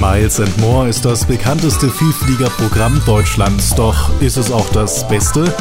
[0.00, 5.52] Miles and More ist das bekannteste Vielfliegerprogramm Deutschlands, doch ist es auch das Beste?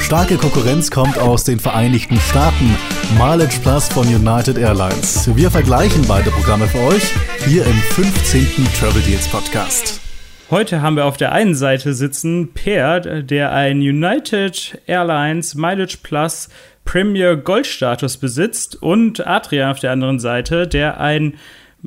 [0.00, 2.76] Starke Konkurrenz kommt aus den Vereinigten Staaten,
[3.16, 5.30] Mileage Plus von United Airlines.
[5.36, 7.12] Wir vergleichen beide Programme für euch
[7.46, 8.66] hier im 15.
[8.80, 10.00] Travel Deals Podcast.
[10.50, 16.48] Heute haben wir auf der einen Seite sitzen Per, der ein United Airlines Mileage Plus
[16.84, 21.34] Premier Goldstatus besitzt und Adrian auf der anderen Seite, der ein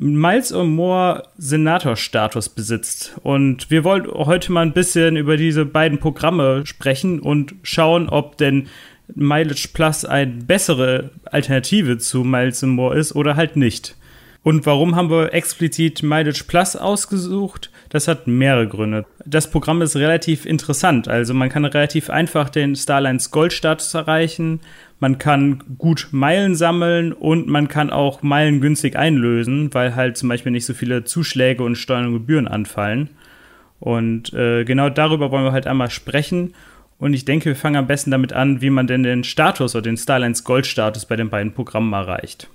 [0.00, 3.16] Miles or More Senatorstatus besitzt.
[3.24, 8.36] Und wir wollen heute mal ein bisschen über diese beiden Programme sprechen und schauen, ob
[8.36, 8.68] denn
[9.16, 13.96] Mileage Plus eine bessere Alternative zu Miles and More ist oder halt nicht.
[14.44, 17.72] Und warum haben wir explizit Mileage Plus ausgesucht?
[17.88, 19.04] Das hat mehrere Gründe.
[19.26, 21.08] Das Programm ist relativ interessant.
[21.08, 24.60] Also man kann relativ einfach den Starlines Goldstatus erreichen.
[25.00, 30.28] Man kann gut Meilen sammeln und man kann auch Meilen günstig einlösen, weil halt zum
[30.28, 33.10] Beispiel nicht so viele Zuschläge und Steuern und Gebühren anfallen.
[33.78, 36.54] Und äh, genau darüber wollen wir halt einmal sprechen.
[36.98, 39.82] Und ich denke, wir fangen am besten damit an, wie man denn den Status oder
[39.82, 42.48] den Starlines Gold-Status bei den beiden Programmen erreicht.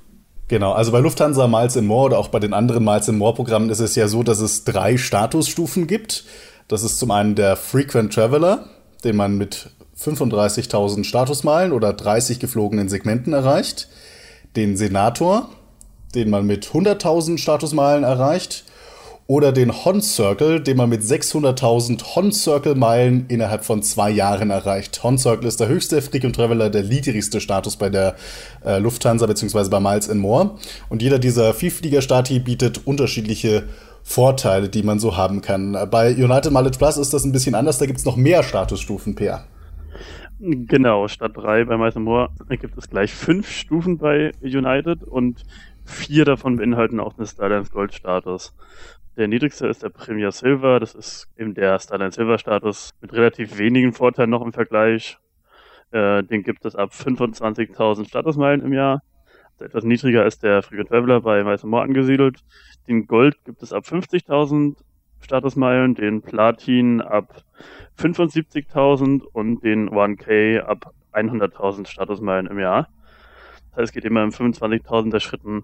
[0.49, 3.33] Genau, also bei Lufthansa Miles in More oder auch bei den anderen Miles in More
[3.33, 6.25] Programmen ist es ja so, dass es drei Statusstufen gibt.
[6.67, 8.66] Das ist zum einen der Frequent Traveler,
[9.05, 9.69] den man mit
[10.03, 13.87] 35.000 Statusmeilen oder 30 geflogenen Segmenten erreicht.
[14.55, 15.49] Den Senator,
[16.13, 18.65] den man mit 100.000 Statusmeilen erreicht
[19.25, 24.49] oder den Hon Circle, den man mit 600.000 Hon Circle Meilen innerhalb von zwei Jahren
[24.49, 25.01] erreicht.
[25.03, 28.15] Hon Circle ist der höchste Frequent Traveler, der niedrigste Status bei der
[28.65, 29.69] äh, Lufthansa bzw.
[29.69, 30.51] bei Miles and More.
[30.89, 33.63] Und jeder dieser Vielflieger-Stati bietet unterschiedliche
[34.03, 35.77] Vorteile, die man so haben kann.
[35.89, 39.15] Bei United Mileage Plus ist das ein bisschen anders, da gibt es noch mehr Statusstufen,
[39.15, 39.45] Per.
[40.45, 45.41] Genau, statt drei bei Miles and More gibt es gleich fünf Stufen bei United und
[45.86, 48.53] vier davon beinhalten auch einen Starlines Gold Status.
[49.16, 50.81] Der niedrigste ist der Premier Silver.
[50.81, 55.17] Das ist eben der Starline Silver Status mit relativ wenigen Vorteilen noch im Vergleich.
[55.92, 59.02] Äh, den gibt es ab 25.000 Statusmeilen im Jahr.
[59.54, 62.39] Also etwas niedriger ist der Frequent Traveler bei Weißem Moor angesiedelt.
[62.89, 64.75] Den Gold gibt es ab 50.000
[65.23, 67.44] Statusmeilen, den Platin ab
[67.98, 72.89] 75.000 und den 1K ab 100.000 Statusmeilen im Jahr.
[73.72, 75.64] Das heißt, es geht immer in 25.000er Schritten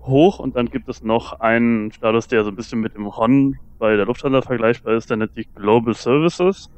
[0.00, 3.58] hoch und dann gibt es noch einen Status, der so ein bisschen mit dem HON
[3.78, 6.70] bei der Lufthansa vergleichbar ist, der nennt sich Global Services.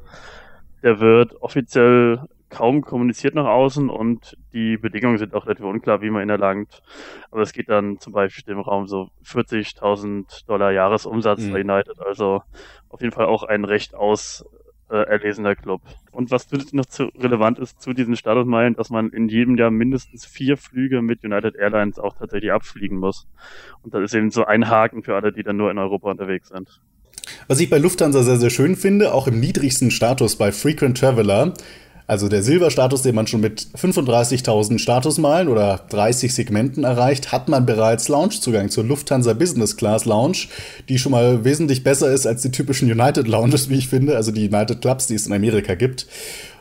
[0.83, 6.09] Der wird offiziell kaum kommuniziert nach außen und die Bedingungen sind auch relativ unklar, wie
[6.09, 6.81] man ihn erlangt.
[7.31, 11.51] Aber es geht dann zum Beispiel im Raum so 40.000 Dollar Jahresumsatz mhm.
[11.51, 11.99] bei United.
[11.99, 12.43] Also
[12.89, 14.45] auf jeden Fall auch ein recht aus
[14.89, 15.81] äh, erlesener Club.
[16.11, 20.25] Und was noch zu relevant ist zu diesen Statusmeilen, dass man in jedem Jahr mindestens
[20.25, 23.27] vier Flüge mit United Airlines auch tatsächlich abfliegen muss.
[23.81, 26.49] Und das ist eben so ein Haken für alle, die dann nur in Europa unterwegs
[26.49, 26.81] sind.
[27.47, 31.53] Was ich bei Lufthansa sehr, sehr schön finde, auch im niedrigsten Status bei Frequent Traveler,
[32.07, 37.65] also der Silberstatus, den man schon mit 35.000 Statusmeilen oder 30 Segmenten erreicht, hat man
[37.65, 40.47] bereits Loungezugang zur Lufthansa Business Class Lounge,
[40.87, 44.31] die schon mal wesentlich besser ist als die typischen United Lounges, wie ich finde, also
[44.31, 46.05] die United Clubs, die es in Amerika gibt.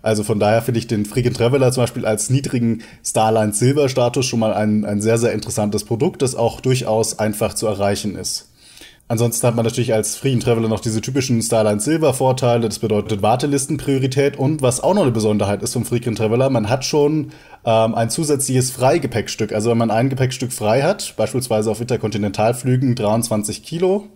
[0.01, 4.25] Also von daher finde ich den Freakin' Traveler zum Beispiel als niedrigen Starline Silber Status
[4.27, 8.49] schon mal ein, ein sehr, sehr interessantes Produkt, das auch durchaus einfach zu erreichen ist.
[9.07, 12.69] Ansonsten hat man natürlich als Frequent Traveler noch diese typischen Starline Silver Vorteile.
[12.69, 14.39] Das bedeutet Wartelistenpriorität.
[14.39, 17.33] Und was auch noch eine Besonderheit ist vom Frequent Traveler, man hat schon
[17.67, 19.53] ähm, ein zusätzliches Freigepäckstück.
[19.53, 24.07] Also wenn man ein Gepäckstück frei hat, beispielsweise auf Interkontinentalflügen 23 Kilo,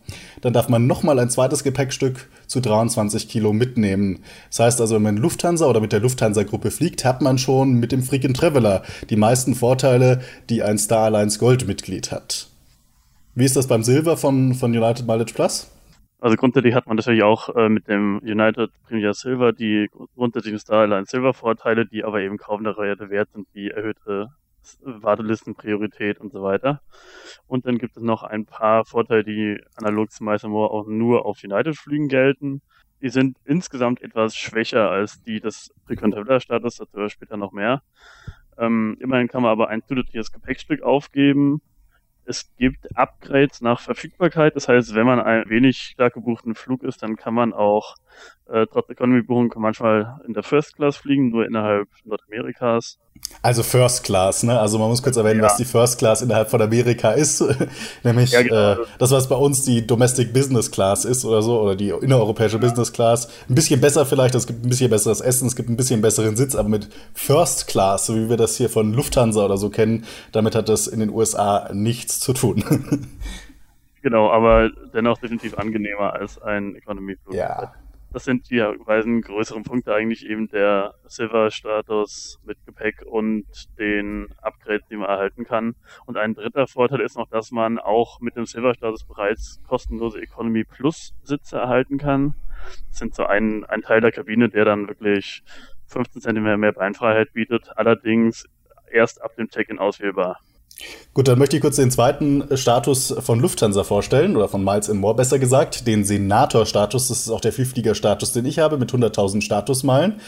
[0.40, 4.20] dann darf man nochmal ein zweites Gepäckstück zu 23 Kilo mitnehmen.
[4.48, 7.92] Das heißt also, wenn man Lufthansa oder mit der Lufthansa-Gruppe fliegt, hat man schon mit
[7.92, 12.47] dem Frequent Traveler die meisten Vorteile, die ein Star Alliance Gold-Mitglied hat.
[13.38, 15.72] Wie ist das beim Silber von, von United Mileage Plus?
[16.18, 20.80] Also grundsätzlich hat man natürlich auch äh, mit dem United Premier Silver die grundsätzlichen Star
[20.80, 24.30] Alliance Silver Vorteile, die aber eben kaum der Rede wert sind, wie erhöhte
[24.82, 26.80] Wartelistenpriorität und so weiter.
[27.46, 31.24] Und dann gibt es noch ein paar Vorteile, die analog zu Meister Moore auch nur
[31.24, 32.60] auf United-Flügen gelten.
[33.02, 37.82] Die sind insgesamt etwas schwächer als die des Frequent Traveler Status, dazu später noch mehr.
[38.58, 41.62] Ähm, immerhin kann man aber ein zusätzliches Gepäckstück aufgeben,
[42.28, 44.54] es gibt Upgrades nach Verfügbarkeit.
[44.54, 47.96] Das heißt, wenn man ein wenig stark gebuchten Flug ist, dann kann man auch
[48.50, 52.98] äh, trotz Economy-Buchung manchmal in der First Class fliegen, nur innerhalb Nordamerikas.
[53.42, 54.58] Also First Class, ne?
[54.58, 55.46] Also man muss kurz erwähnen, ja.
[55.46, 57.44] was die First Class innerhalb von Amerika ist.
[58.04, 58.72] Nämlich ja, genau.
[58.72, 62.56] äh, das, was bei uns die Domestic Business Class ist oder so, oder die innereuropäische
[62.56, 62.62] ja.
[62.62, 63.28] Business Class.
[63.48, 66.36] Ein bisschen besser vielleicht, es gibt ein bisschen besseres Essen, es gibt ein bisschen besseren
[66.36, 70.04] Sitz, aber mit First Class, so wie wir das hier von Lufthansa oder so kennen,
[70.32, 72.64] damit hat das in den USA nichts zu tun.
[74.00, 77.34] Genau, aber dennoch definitiv angenehmer als ein Economy-Flug.
[77.34, 77.74] Ja.
[78.10, 83.44] Das sind die beiden größeren Punkte eigentlich eben der Silver-Status mit Gepäck und
[83.78, 85.74] den Upgrades, die man erhalten kann.
[86.06, 90.64] Und ein dritter Vorteil ist noch, dass man auch mit dem Silver-Status bereits kostenlose Economy
[90.64, 92.34] Plus Sitze erhalten kann.
[92.88, 95.42] Das sind so ein, ein Teil der Kabine, der dann wirklich
[95.88, 98.46] 15 cm mehr Beinfreiheit bietet, allerdings
[98.90, 100.40] erst ab dem Check-in auswählbar.
[101.12, 105.16] Gut, dann möchte ich kurz den zweiten Status von Lufthansa vorstellen, oder von Miles More
[105.16, 107.08] besser gesagt, den Senator-Status.
[107.08, 110.20] Das ist auch der Vielflieger-Status, den ich habe, mit 100.000 Statusmeilen.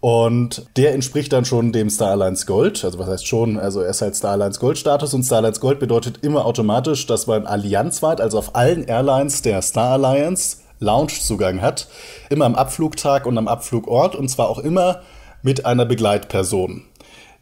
[0.00, 2.82] Und der entspricht dann schon dem Star Alliance Gold.
[2.84, 5.60] Also was heißt schon, also er ist halt Star Alliance Gold Status und Star Alliance
[5.60, 11.60] Gold bedeutet immer automatisch, dass man allianzweit, also auf allen Airlines der Star Alliance Loungezugang
[11.60, 11.88] hat.
[12.30, 15.02] Immer am Abflugtag und am Abflugort und zwar auch immer
[15.42, 16.84] mit einer Begleitperson.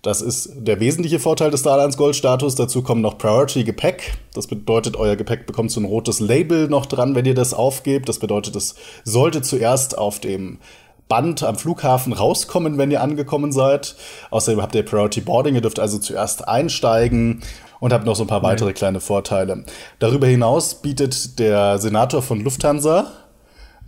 [0.08, 2.54] Das ist der wesentliche Vorteil des Starlines Gold Status.
[2.54, 4.16] Dazu kommen noch Priority Gepäck.
[4.32, 8.08] Das bedeutet, euer Gepäck bekommt so ein rotes Label noch dran, wenn ihr das aufgebt.
[8.08, 8.74] Das bedeutet, es
[9.04, 10.60] sollte zuerst auf dem
[11.08, 13.96] Band am Flughafen rauskommen, wenn ihr angekommen seid.
[14.30, 15.56] Außerdem habt ihr Priority Boarding.
[15.56, 17.42] Ihr dürft also zuerst einsteigen
[17.78, 19.64] und habt noch so ein paar weitere kleine Vorteile.
[19.98, 23.12] Darüber hinaus bietet der Senator von Lufthansa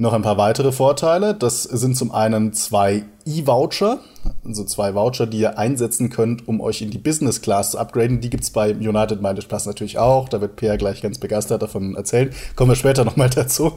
[0.00, 1.34] noch ein paar weitere Vorteile.
[1.34, 3.98] Das sind zum einen zwei E-Voucher,
[4.44, 8.20] also zwei Voucher, die ihr einsetzen könnt, um euch in die Business Class zu upgraden.
[8.20, 10.28] Die gibt's bei United Mileage Plus natürlich auch.
[10.28, 12.30] Da wird Pia gleich ganz begeistert davon erzählen.
[12.56, 13.76] Kommen wir später nochmal dazu.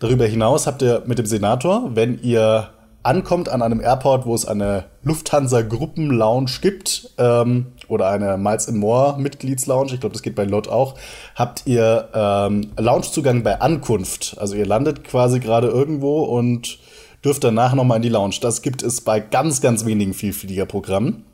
[0.00, 2.70] Darüber hinaus habt ihr mit dem Senator, wenn ihr
[3.04, 9.92] ankommt an einem Airport, wo es eine Lufthansa-Gruppen-Lounge gibt ähm, oder eine Miles More Mitgliedslounge,
[9.92, 10.94] ich glaube, das geht bei LOT auch,
[11.36, 14.36] habt ihr ähm, Loungezugang bei Ankunft.
[14.40, 16.78] Also ihr landet quasi gerade irgendwo und
[17.24, 18.36] dürft danach nochmal in die Lounge.
[18.40, 21.24] Das gibt es bei ganz, ganz wenigen Vielfliegerprogrammen.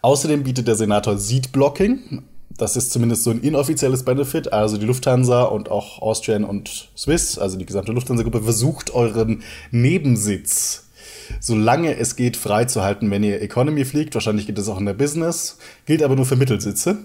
[0.00, 2.24] Außerdem bietet der Senator Seat Blocking.
[2.56, 4.52] Das ist zumindest so ein inoffizielles Benefit.
[4.52, 10.88] Also die Lufthansa und auch Austrian und Swiss, also die gesamte Lufthansa-Gruppe, versucht euren Nebensitz,
[11.40, 14.14] solange es geht, freizuhalten, wenn ihr Economy fliegt.
[14.14, 16.98] Wahrscheinlich geht es auch in der Business, gilt aber nur für Mittelsitze.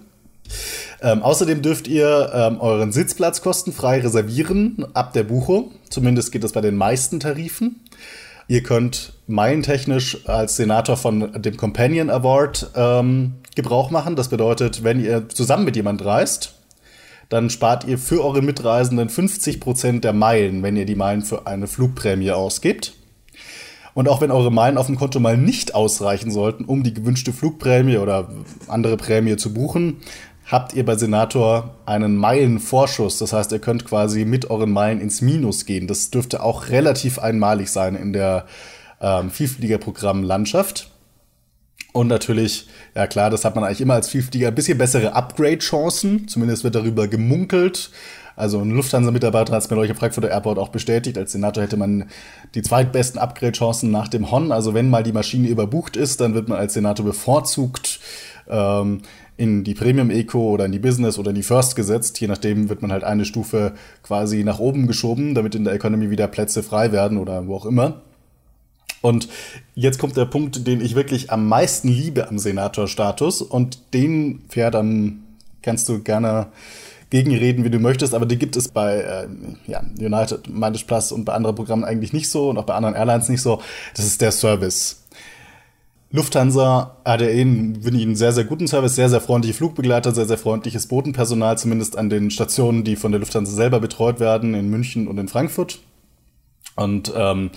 [1.01, 5.71] Ähm, außerdem dürft ihr ähm, euren Sitzplatz kostenfrei reservieren ab der Buchung.
[5.89, 7.81] Zumindest geht das bei den meisten Tarifen.
[8.47, 14.15] Ihr könnt meilentechnisch als Senator von dem Companion Award ähm, Gebrauch machen.
[14.15, 16.53] Das bedeutet, wenn ihr zusammen mit jemand reist,
[17.29, 21.67] dann spart ihr für eure Mitreisenden 50% der Meilen, wenn ihr die Meilen für eine
[21.67, 22.93] Flugprämie ausgibt.
[23.93, 27.33] Und auch wenn eure Meilen auf dem Konto mal nicht ausreichen sollten, um die gewünschte
[27.33, 28.29] Flugprämie oder
[28.67, 29.97] andere Prämie zu buchen,
[30.47, 33.19] habt ihr bei Senator einen Meilenvorschuss.
[33.19, 35.87] Das heißt, ihr könnt quasi mit euren Meilen ins Minus gehen.
[35.87, 38.45] Das dürfte auch relativ einmalig sein in der
[39.01, 40.89] ähm, Vielfliegerprogramm-Landschaft.
[41.91, 46.27] Und natürlich, ja klar, das hat man eigentlich immer als Vielflieger, ein bisschen bessere Upgrade-Chancen.
[46.27, 47.91] Zumindest wird darüber gemunkelt.
[48.37, 51.17] Also ein Lufthansa-Mitarbeiter hat es mir euch im Frankfurter Airport auch bestätigt.
[51.17, 52.05] Als Senator hätte man
[52.53, 54.51] die zweitbesten Upgrade-Chancen nach dem Hon.
[54.51, 57.86] Also wenn mal die Maschine überbucht ist, dann wird man als Senator bevorzugt
[58.49, 59.01] ähm,
[59.37, 62.19] in die Premium Eco oder in die Business oder in die First gesetzt.
[62.19, 63.73] Je nachdem wird man halt eine Stufe
[64.03, 67.65] quasi nach oben geschoben, damit in der Economy wieder Plätze frei werden oder wo auch
[67.65, 68.01] immer.
[69.01, 69.29] Und
[69.75, 74.71] jetzt kommt der Punkt, den ich wirklich am meisten liebe am Senator-Status und den, Fair,
[74.71, 75.23] dann
[75.61, 76.47] kannst du gerne
[77.09, 79.27] gegenreden, wie du möchtest, aber die gibt es bei äh,
[79.67, 82.95] ja, United, Mileage Plus und bei anderen Programmen eigentlich nicht so und auch bei anderen
[82.95, 83.61] Airlines nicht so.
[83.95, 85.03] Das ist der Service.
[86.09, 90.37] Lufthansa hat ja ich, einen sehr, sehr guten Service, sehr, sehr freundliche Flugbegleiter, sehr, sehr
[90.37, 95.07] freundliches Bodenpersonal, zumindest an den Stationen, die von der Lufthansa selber betreut werden, in München
[95.07, 95.79] und in Frankfurt.
[96.75, 97.51] Und ähm,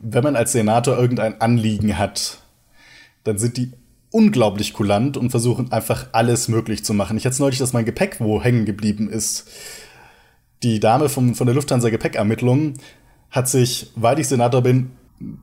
[0.00, 2.38] wenn man als Senator irgendein Anliegen hat,
[3.22, 3.72] dann sind die
[4.10, 7.16] unglaublich kulant und versuchen einfach alles möglich zu machen.
[7.16, 9.48] Ich hatte neulich, dass mein Gepäck wo hängen geblieben ist.
[10.62, 12.74] Die Dame vom, von der Lufthansa Gepäckermittlung
[13.30, 14.90] hat sich, weil ich Senator bin,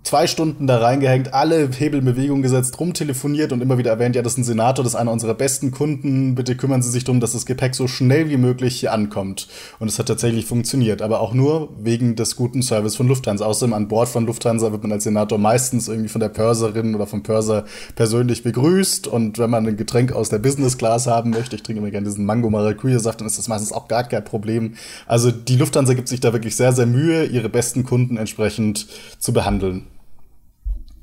[0.03, 4.39] zwei Stunden da reingehängt, alle Hebelbewegungen gesetzt, rumtelefoniert und immer wieder erwähnt, ja, das ist
[4.39, 7.45] ein Senator, das ist einer unserer besten Kunden, bitte kümmern Sie sich darum, dass das
[7.45, 9.47] Gepäck so schnell wie möglich hier ankommt.
[9.79, 13.45] Und es hat tatsächlich funktioniert, aber auch nur wegen des guten Service von Lufthansa.
[13.45, 17.07] Außerdem an Bord von Lufthansa wird man als Senator meistens irgendwie von der Pörserin oder
[17.07, 21.55] vom Pörser persönlich begrüßt und wenn man ein Getränk aus der Business Class haben möchte,
[21.55, 24.23] ich trinke immer gerne diesen Mango Maracuja Saft, dann ist das meistens auch gar kein
[24.23, 24.73] Problem.
[25.07, 28.87] Also die Lufthansa gibt sich da wirklich sehr, sehr Mühe, ihre besten Kunden entsprechend
[29.19, 29.68] zu behandeln.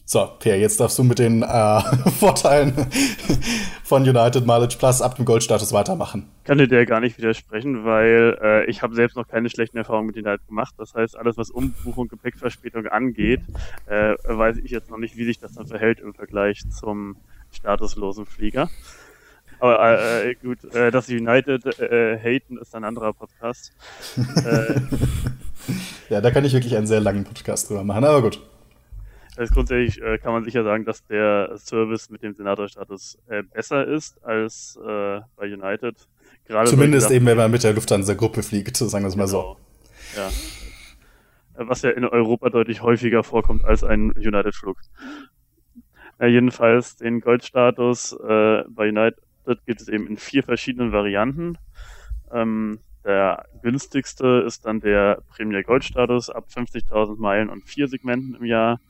[0.09, 1.81] So, Per, jetzt darfst du mit den äh,
[2.21, 2.73] Vorteilen
[3.83, 6.31] von United Mileage Plus ab dem Goldstatus weitermachen.
[6.45, 10.17] Kann dir gar nicht widersprechen, weil äh, ich habe selbst noch keine schlechten Erfahrungen mit
[10.17, 10.75] United gemacht.
[10.79, 13.41] Das heißt, alles, was Umbuchung und Gepäckverspätung angeht,
[13.87, 17.17] äh, weiß ich jetzt noch nicht, wie sich das dann verhält im Vergleich zum
[17.51, 18.71] statuslosen Flieger.
[19.59, 23.73] Aber äh, gut, äh, dass United äh, haten, ist ein anderer Podcast.
[24.47, 24.81] Äh,
[26.11, 28.41] ja, da kann ich wirklich einen sehr langen Podcast drüber machen, aber gut.
[29.37, 33.87] Also grundsätzlich äh, kann man sicher sagen, dass der Service mit dem Senatorstatus äh, besser
[33.87, 35.97] ist als äh, bei United.
[36.47, 39.57] Gerade Zumindest eben, wenn man mit der Lufthansa-Gruppe fliegt, sagen wir es mal genau.
[40.15, 40.19] so.
[40.19, 40.31] Ja.
[41.67, 44.79] Was ja in Europa deutlich häufiger vorkommt als ein United-Flug.
[46.19, 49.19] Äh, jedenfalls den Goldstatus äh, bei United
[49.67, 51.59] gibt es eben in vier verschiedenen Varianten.
[52.33, 58.45] Ähm, der günstigste ist dann der Premier Goldstatus ab 50.000 Meilen und vier Segmenten im
[58.45, 58.81] Jahr.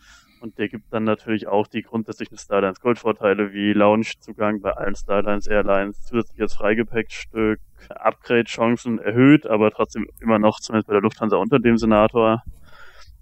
[0.47, 5.49] Und der gibt dann natürlich auch die grundsätzlichen Starlines Gold-Vorteile wie Lounge-Zugang bei allen Starlines
[5.49, 11.79] Airlines, zusätzliches Freigepäckstück, Upgrade-Chancen erhöht, aber trotzdem immer noch zumindest bei der Lufthansa unter dem
[11.79, 12.45] Senator.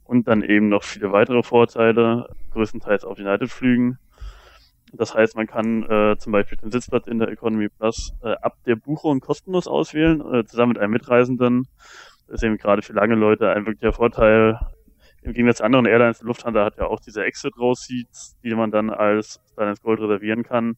[0.04, 3.96] Und dann eben noch viele weitere Vorteile, größtenteils auf United-Flügen.
[4.92, 8.58] Das heißt, man kann äh, zum Beispiel den Sitzplatz in der Economy Plus äh, ab
[8.66, 11.68] der Buchung kostenlos auswählen, äh, zusammen mit einem Mitreisenden.
[12.26, 14.58] Das ist eben gerade für lange Leute ein wirklicher Vorteil,
[15.24, 19.40] im Gegensatz zu anderen Airlines, Lufthansa hat ja auch diese Exit-Row-Seats, die man dann als
[19.52, 20.76] Stylus Gold reservieren kann.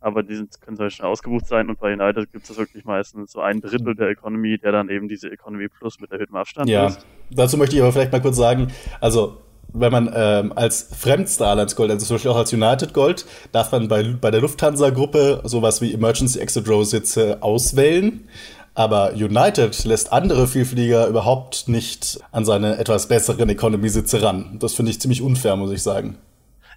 [0.00, 3.32] Aber die sind, können zum Beispiel ausgebucht sein und bei United gibt es wirklich meistens
[3.32, 6.86] so ein Drittel der Economy, der dann eben diese Economy Plus mit erhöhtem Abstand ja.
[6.86, 7.06] ist.
[7.30, 8.68] Dazu möchte ich aber vielleicht mal kurz sagen,
[9.00, 9.38] also
[9.72, 13.88] wenn man ähm, als Fremd-Starlines Gold, also zum Beispiel auch als United Gold, darf man
[13.88, 18.28] bei, bei der Lufthansa-Gruppe sowas wie Emergency Exit Row Sitze auswählen.
[18.76, 24.58] Aber United lässt andere Vielflieger überhaupt nicht an seine etwas besseren Economy-Sitze ran.
[24.60, 26.18] Das finde ich ziemlich unfair, muss ich sagen.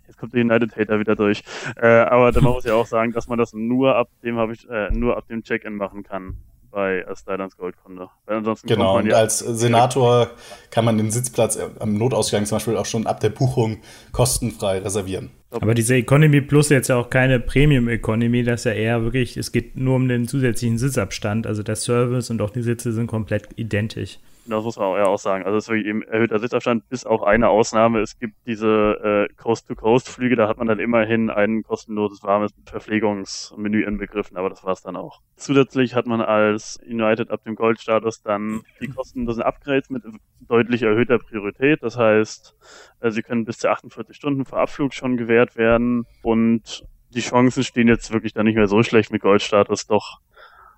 [0.07, 1.43] Jetzt kommt der United-Hater wieder durch.
[1.75, 5.17] Äh, aber man muss ja auch sagen, dass man das nur ab dem äh, nur
[5.17, 6.37] ab dem Check-in machen kann
[6.71, 8.09] bei Skylines Goldkunde.
[8.25, 10.31] Weil ansonsten genau, und ja als Senator
[10.71, 13.79] kann man den Sitzplatz am Notausgang zum Beispiel auch schon ab der Buchung
[14.11, 15.31] kostenfrei reservieren.
[15.51, 19.35] Aber diese Economy Plus jetzt ja auch keine Premium Economy, das ist ja eher wirklich,
[19.35, 21.47] es geht nur um den zusätzlichen Sitzabstand.
[21.47, 24.19] Also der Service und auch die Sitze sind komplett identisch.
[24.49, 25.45] Das muss man auch, ja auch sagen.
[25.45, 27.99] Also es ist wirklich eben erhöhter Sitzabstand, bis auf eine Ausnahme.
[27.99, 34.37] Es gibt diese äh, Coast-to-Coast-Flüge, da hat man dann immerhin ein kostenloses warmes Verpflegungsmenü inbegriffen,
[34.37, 35.21] aber das war es dann auch.
[35.35, 40.03] Zusätzlich hat man als United ab dem Goldstatus dann die kostenlosen Upgrades mit
[40.41, 41.83] deutlich erhöhter Priorität.
[41.83, 42.55] Das heißt,
[43.01, 47.63] äh, sie können bis zu 48 Stunden vor Abflug schon gewährt werden und die Chancen
[47.63, 50.19] stehen jetzt wirklich dann nicht mehr so schlecht mit Goldstatus, doch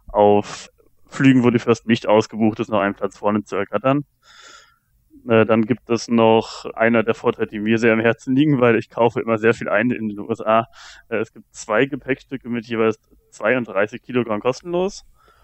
[0.07, 0.69] auf
[1.11, 4.05] Flügen, wo die First nicht ausgebucht ist, noch einen Platz vorne zu ergattern.
[5.27, 8.75] Äh, dann gibt es noch einer der Vorteile, die mir sehr am Herzen liegen, weil
[8.77, 10.67] ich kaufe immer sehr viel ein in den USA.
[11.09, 12.97] Äh, es gibt zwei Gepäckstücke mit jeweils
[13.31, 15.03] 32 Kilogramm kostenlos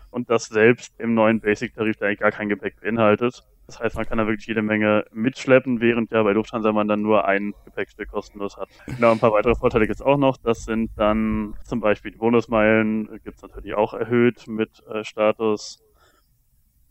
[0.09, 3.43] und das selbst im neuen Basic-Tarif, der eigentlich gar kein Gepäck beinhaltet.
[3.67, 7.01] Das heißt, man kann da wirklich jede Menge mitschleppen, während ja bei Lufthansa man dann
[7.01, 8.69] nur ein Gepäckstück kostenlos hat.
[8.85, 10.37] Genau, ein paar weitere Vorteile gibt es auch noch.
[10.37, 15.79] Das sind dann zum Beispiel die Bonusmeilen, gibt es natürlich auch erhöht mit äh, Status.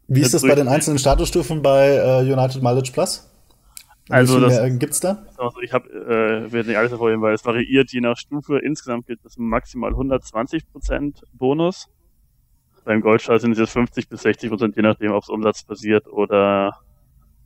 [0.06, 3.32] Wie ist das bei den einzelnen Statusstufen bei äh, United Mileage Plus?
[4.08, 5.24] Also das gibt's da?
[5.36, 8.58] Also ich habe äh, werde nicht alles hervorheben, weil es variiert je nach Stufe.
[8.58, 11.88] Insgesamt gibt es maximal 120% Bonus
[12.86, 16.78] beim Goldstahl sind es jetzt 50 bis 60 Prozent, je nachdem, ob es umsatzbasiert oder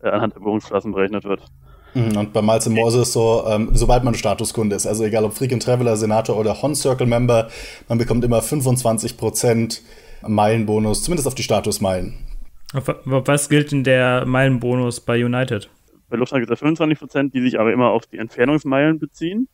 [0.03, 1.43] äh, anhand der Buchungsklassen berechnet wird.
[1.95, 5.25] Mhm, und bei Miles More ist es so, ähm, sobald man Statuskunde ist, also egal
[5.25, 7.49] ob Frequent Traveler, Senator oder Hon Circle Member,
[7.89, 9.83] man bekommt immer 25 Prozent
[10.23, 12.15] Meilenbonus, zumindest auf die Statusmeilen.
[13.05, 15.71] Was gilt denn der Meilenbonus bei United?
[16.11, 19.49] Bei Lufthansa gibt es 25 Prozent, die sich aber immer auf die Entfernungsmeilen beziehen.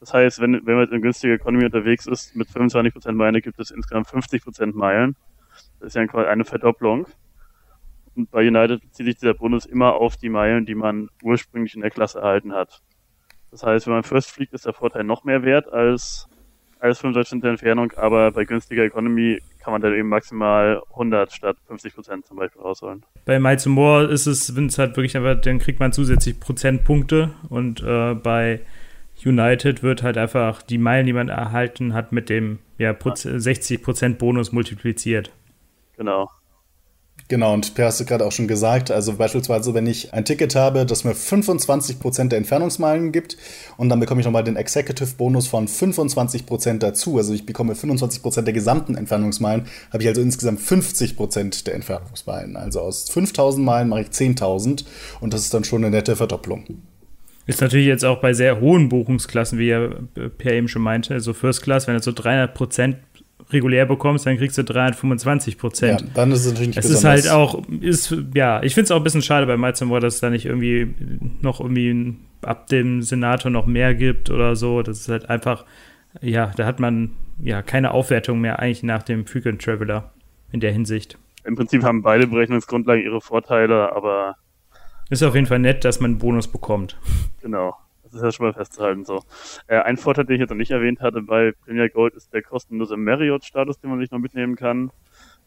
[0.00, 3.58] Das heißt, wenn, wenn man jetzt in günstiger Economy unterwegs ist, mit 25% Meilen gibt
[3.58, 5.16] es insgesamt 50% Meilen.
[5.80, 7.06] Das ist ja quasi eine Verdopplung.
[8.14, 11.80] Und bei United bezieht sich dieser Bonus immer auf die Meilen, die man ursprünglich in
[11.80, 12.82] der Klasse erhalten hat.
[13.50, 16.28] Das heißt, wenn man First fliegt, ist der Vorteil noch mehr wert als,
[16.78, 21.56] als 25 der Entfernung, aber bei günstiger Economy kann man dann eben maximal 100 statt
[21.66, 23.04] 50 Prozent zum Beispiel rausholen.
[23.24, 27.30] Bei Miles More ist es, wenn es halt wirklich einfach, dann kriegt man zusätzlich Prozentpunkte
[27.48, 28.60] und äh, bei
[29.24, 34.52] United wird halt einfach die Meilen, die man erhalten hat, mit dem ja, 60% Bonus
[34.52, 35.30] multipliziert.
[36.00, 36.30] Genau.
[37.28, 40.54] Genau, und Per hast du gerade auch schon gesagt, also beispielsweise, wenn ich ein Ticket
[40.54, 43.36] habe, das mir 25% der Entfernungsmeilen gibt
[43.76, 48.54] und dann bekomme ich nochmal den Executive-Bonus von 25% dazu, also ich bekomme 25% der
[48.54, 52.56] gesamten Entfernungsmeilen, habe ich also insgesamt 50% der Entfernungsmeilen.
[52.56, 54.86] Also aus 5000 Meilen mache ich 10.000
[55.20, 56.64] und das ist dann schon eine nette Verdopplung.
[57.46, 59.90] Ist natürlich jetzt auch bei sehr hohen Buchungsklassen, wie ja
[60.38, 62.96] Per eben schon meinte, also First Class, wenn du so 300 Prozent
[63.52, 66.00] regulär bekommst, dann kriegst du 325 Prozent.
[66.00, 68.90] Ja, dann ist es natürlich nicht Es ist halt auch, ist, ja, ich finde es
[68.90, 70.94] auch ein bisschen schade bei Miles More, dass es da nicht irgendwie
[71.40, 74.82] noch irgendwie ab dem Senator noch mehr gibt oder so.
[74.82, 75.64] Das ist halt einfach,
[76.20, 77.10] ja, da hat man
[77.42, 80.12] ja, keine Aufwertung mehr eigentlich nach dem Frequent Traveler
[80.52, 81.18] in der Hinsicht.
[81.44, 84.36] Im Prinzip haben beide Berechnungsgrundlagen ihre Vorteile, aber.
[85.08, 86.98] Ist auf jeden Fall nett, dass man einen Bonus bekommt.
[87.40, 87.74] Genau.
[88.10, 89.22] Das ist ja schon mal festzuhalten so.
[89.66, 92.42] Äh, ein Vorteil, den ich jetzt noch nicht erwähnt hatte bei Premier Gold, ist der
[92.42, 94.90] kostenlose Marriott-Status, den man sich noch mitnehmen kann.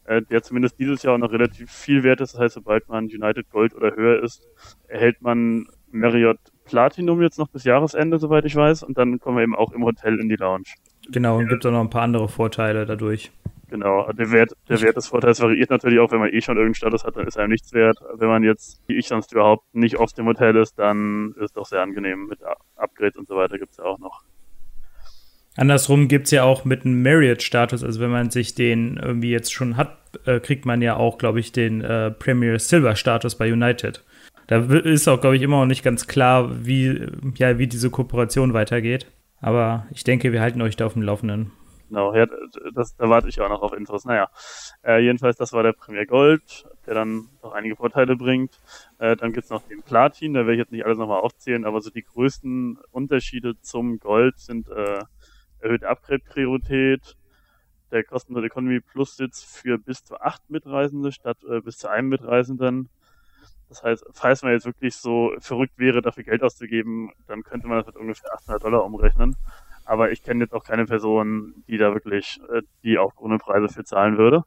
[0.04, 2.34] Äh, der zumindest dieses Jahr auch noch relativ viel wert ist.
[2.34, 4.46] Das heißt, sobald man United Gold oder höher ist,
[4.88, 8.82] erhält man Marriott Platinum jetzt noch bis Jahresende, soweit ich weiß.
[8.82, 10.64] Und dann kommen wir eben auch im Hotel in die Lounge.
[11.10, 13.30] Genau, und gibt auch noch ein paar andere Vorteile dadurch.
[13.68, 16.74] Genau, der Wert, der Wert des Vorteils variiert natürlich auch, wenn man eh schon irgendeinen
[16.74, 17.98] Status hat, dann ist einem nichts wert.
[18.14, 21.52] Wenn man jetzt, wie ich sonst überhaupt, nicht oft im Hotel ist, dann ist es
[21.52, 22.26] doch sehr angenehm.
[22.26, 22.40] Mit
[22.76, 24.22] Upgrades und so weiter gibt es ja auch noch.
[25.56, 29.52] Andersrum gibt es ja auch mit einem Marriott-Status, also wenn man sich den irgendwie jetzt
[29.52, 34.02] schon hat, äh, kriegt man ja auch, glaube ich, den äh, Premier Silver-Status bei United.
[34.48, 37.06] Da ist auch, glaube ich, immer noch nicht ganz klar, wie,
[37.36, 39.06] ja, wie diese Kooperation weitergeht.
[39.40, 41.52] Aber ich denke, wir halten euch da auf dem Laufenden.
[41.94, 42.26] Genau, ja,
[42.74, 44.04] das, da warte ich auch noch auf Infos.
[44.04, 44.28] Naja,
[44.84, 48.60] äh, jedenfalls, das war der Premier Gold, der dann noch einige Vorteile bringt.
[48.98, 51.80] Äh, dann gibt's noch den Platin, da werde ich jetzt nicht alles nochmal aufzählen, aber
[51.80, 55.04] so die größten Unterschiede zum Gold sind äh,
[55.60, 57.16] erhöhte Upgrade-Priorität,
[57.92, 62.08] der kostenlose Economy Plus Sitz für bis zu acht Mitreisende statt äh, bis zu einem
[62.08, 62.88] Mitreisenden.
[63.68, 67.78] Das heißt, falls man jetzt wirklich so verrückt wäre, dafür Geld auszugeben, dann könnte man
[67.78, 69.36] das mit ungefähr 800 Dollar umrechnen.
[69.84, 73.68] Aber ich kenne jetzt auch keine Person, die da wirklich äh, die auch ohne Preise
[73.68, 74.44] für zahlen würde.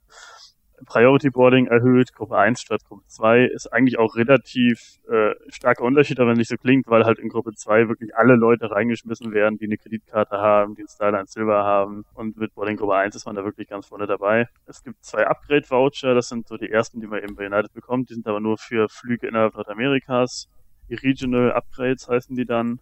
[0.86, 6.20] Priority Boarding erhöht, Gruppe 1 statt Gruppe 2 ist eigentlich auch relativ äh, starker Unterschied,
[6.20, 9.66] aber nicht so klingt, weil halt in Gruppe 2 wirklich alle Leute reingeschmissen werden, die
[9.66, 13.36] eine Kreditkarte haben, die ein Starline Silver haben und mit Boarding Gruppe 1 ist man
[13.36, 14.48] da wirklich ganz vorne dabei.
[14.68, 18.10] Es gibt zwei Upgrade-Voucher, das sind so die ersten, die man eben bei United bekommt,
[18.12, 20.48] die sind aber nur für Flüge innerhalb Nordamerikas.
[20.90, 22.80] Die Regional Upgrades heißen die dann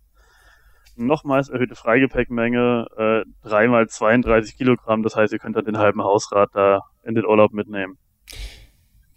[0.97, 5.03] nochmals erhöhte Freigepäckmenge, äh, dreimal 32 Kilogramm.
[5.03, 7.97] Das heißt, ihr könnt dann den halben Hausrat da in den Urlaub mitnehmen.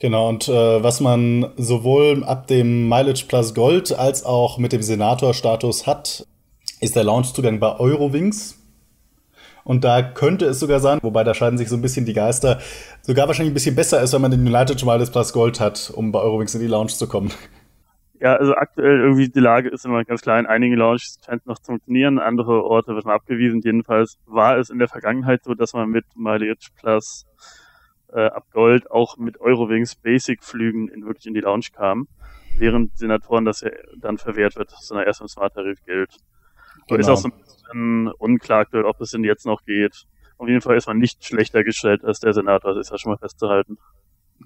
[0.01, 4.83] Genau, und äh, was man sowohl ab dem Mileage Plus Gold als auch mit dem
[4.83, 6.25] Senator-Status hat,
[6.81, 8.55] ist der Launchzugang bei Eurowings.
[9.65, 12.61] Und da könnte es sogar sein, wobei da scheiden sich so ein bisschen die Geister,
[13.03, 16.13] sogar wahrscheinlich ein bisschen besser ist, wenn man den United Mileage Plus Gold hat, um
[16.13, 17.33] bei Eurowings in die Lounge zu kommen.
[18.21, 20.41] Ja, also aktuell irgendwie die Lage ist immer ganz klar.
[20.41, 23.61] In einigen Lounges scheint es noch zu funktionieren, andere Orte wird man abgewiesen.
[23.63, 27.27] Jedenfalls war es in der Vergangenheit so, dass man mit Mileage Plus
[28.13, 32.09] äh, ab Gold auch mit Eurowings Basic Flügen in wirklich in die Lounge kam,
[32.57, 36.17] während Senatoren das ja dann verwehrt wird, sondern erst im Smart Tarif gilt.
[36.89, 37.01] Genau.
[37.01, 40.07] Ist auch so ein bisschen unklar aktuell, ob es denn jetzt noch geht.
[40.39, 43.13] Auf jeden Fall ist man nicht schlechter gestellt als der Senator, das ist ja schon
[43.13, 43.79] mal festzuhalten.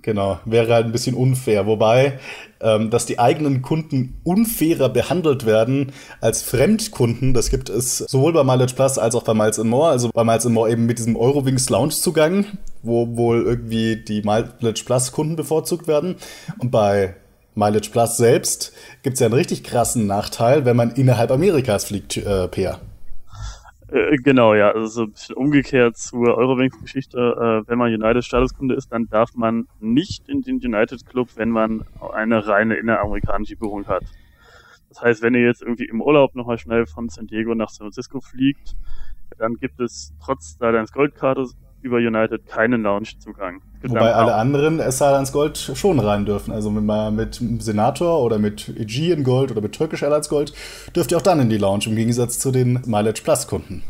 [0.01, 1.67] Genau, wäre halt ein bisschen unfair.
[1.67, 2.19] Wobei,
[2.61, 8.43] ähm, dass die eigenen Kunden unfairer behandelt werden als Fremdkunden, das gibt es sowohl bei
[8.43, 9.91] Mileage Plus als auch bei Miles More.
[9.91, 12.47] Also bei Miles More eben mit diesem Eurowings Lounge-Zugang,
[12.83, 16.17] wo wohl irgendwie die Mileage Plus Kunden bevorzugt werden.
[16.59, 17.15] Und bei
[17.55, 22.17] Mileage Plus selbst gibt es ja einen richtig krassen Nachteil, wenn man innerhalb Amerikas fliegt,
[22.17, 22.81] äh, per.
[23.93, 24.71] Äh, genau, ja.
[24.71, 27.19] Also so ein bisschen umgekehrt zur Eurowings-Geschichte.
[27.19, 32.47] Äh, wenn man United-Statuskunde ist, dann darf man nicht in den United-Club, wenn man eine
[32.47, 34.05] reine inneramerikanische Buchung hat.
[34.89, 37.87] Das heißt, wenn ihr jetzt irgendwie im Urlaub nochmal schnell von San Diego nach San
[37.87, 38.77] Francisco fliegt,
[39.39, 41.47] dann gibt es trotz Starlines Goldkarte
[41.83, 43.63] über United keinen Lounge-Zugang.
[43.83, 46.53] Wobei alle anderen Starlines Gold schon rein dürfen.
[46.53, 50.53] Also wenn man mit Senator oder mit Aegean Gold oder mit Turkish Airlines Gold
[50.95, 53.83] dürft ihr auch dann in die Lounge, im Gegensatz zu den Mileage Plus Kunden.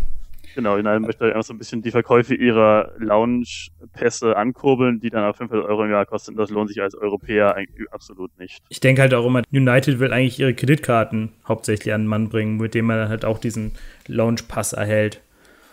[0.55, 5.37] Genau, United möchte einfach so ein bisschen die Verkäufe ihrer Lounge-Pässe ankurbeln, die dann auf
[5.37, 6.37] 500 Euro im Jahr kosten.
[6.37, 8.63] Das lohnt sich als Europäer eigentlich absolut nicht.
[8.69, 12.59] Ich denke halt auch immer, United will eigentlich ihre Kreditkarten hauptsächlich an den Mann bringen,
[12.59, 13.73] mit dem man halt auch diesen
[14.09, 15.23] Lounge-Pass erhält.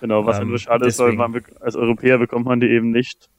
[0.01, 3.29] Genau, was ähm, schade ist, weil man als Europäer bekommt man die eben nicht.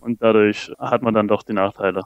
[0.00, 2.02] Und dadurch hat man dann doch die Nachteile.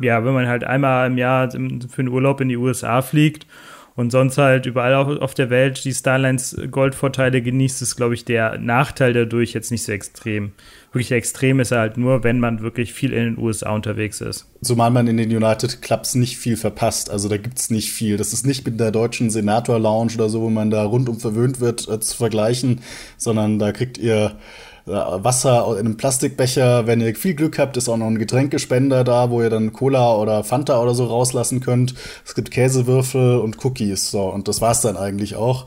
[0.00, 3.46] Ja, wenn man halt einmal im Jahr für einen Urlaub in die USA fliegt
[3.94, 8.58] und sonst halt überall auf der Welt die Starlines Goldvorteile genießt, ist, glaube ich, der
[8.58, 10.52] Nachteil dadurch jetzt nicht so extrem.
[10.94, 14.46] Wirklich extrem ist er halt nur, wenn man wirklich viel in den USA unterwegs ist.
[14.62, 17.10] Zumal man in den United Clubs nicht viel verpasst.
[17.10, 18.16] Also da gibt es nicht viel.
[18.16, 21.58] Das ist nicht mit der deutschen Senator Lounge oder so, wo man da rundum verwöhnt
[21.58, 22.80] wird, äh, zu vergleichen,
[23.16, 24.36] sondern da kriegt ihr
[24.86, 26.86] Wasser in einem Plastikbecher.
[26.86, 30.16] Wenn ihr viel Glück habt, ist auch noch ein Getränkespender da, wo ihr dann Cola
[30.16, 31.94] oder Fanta oder so rauslassen könnt.
[32.24, 34.10] Es gibt Käsewürfel und Cookies.
[34.10, 35.66] So, und das war's dann eigentlich auch.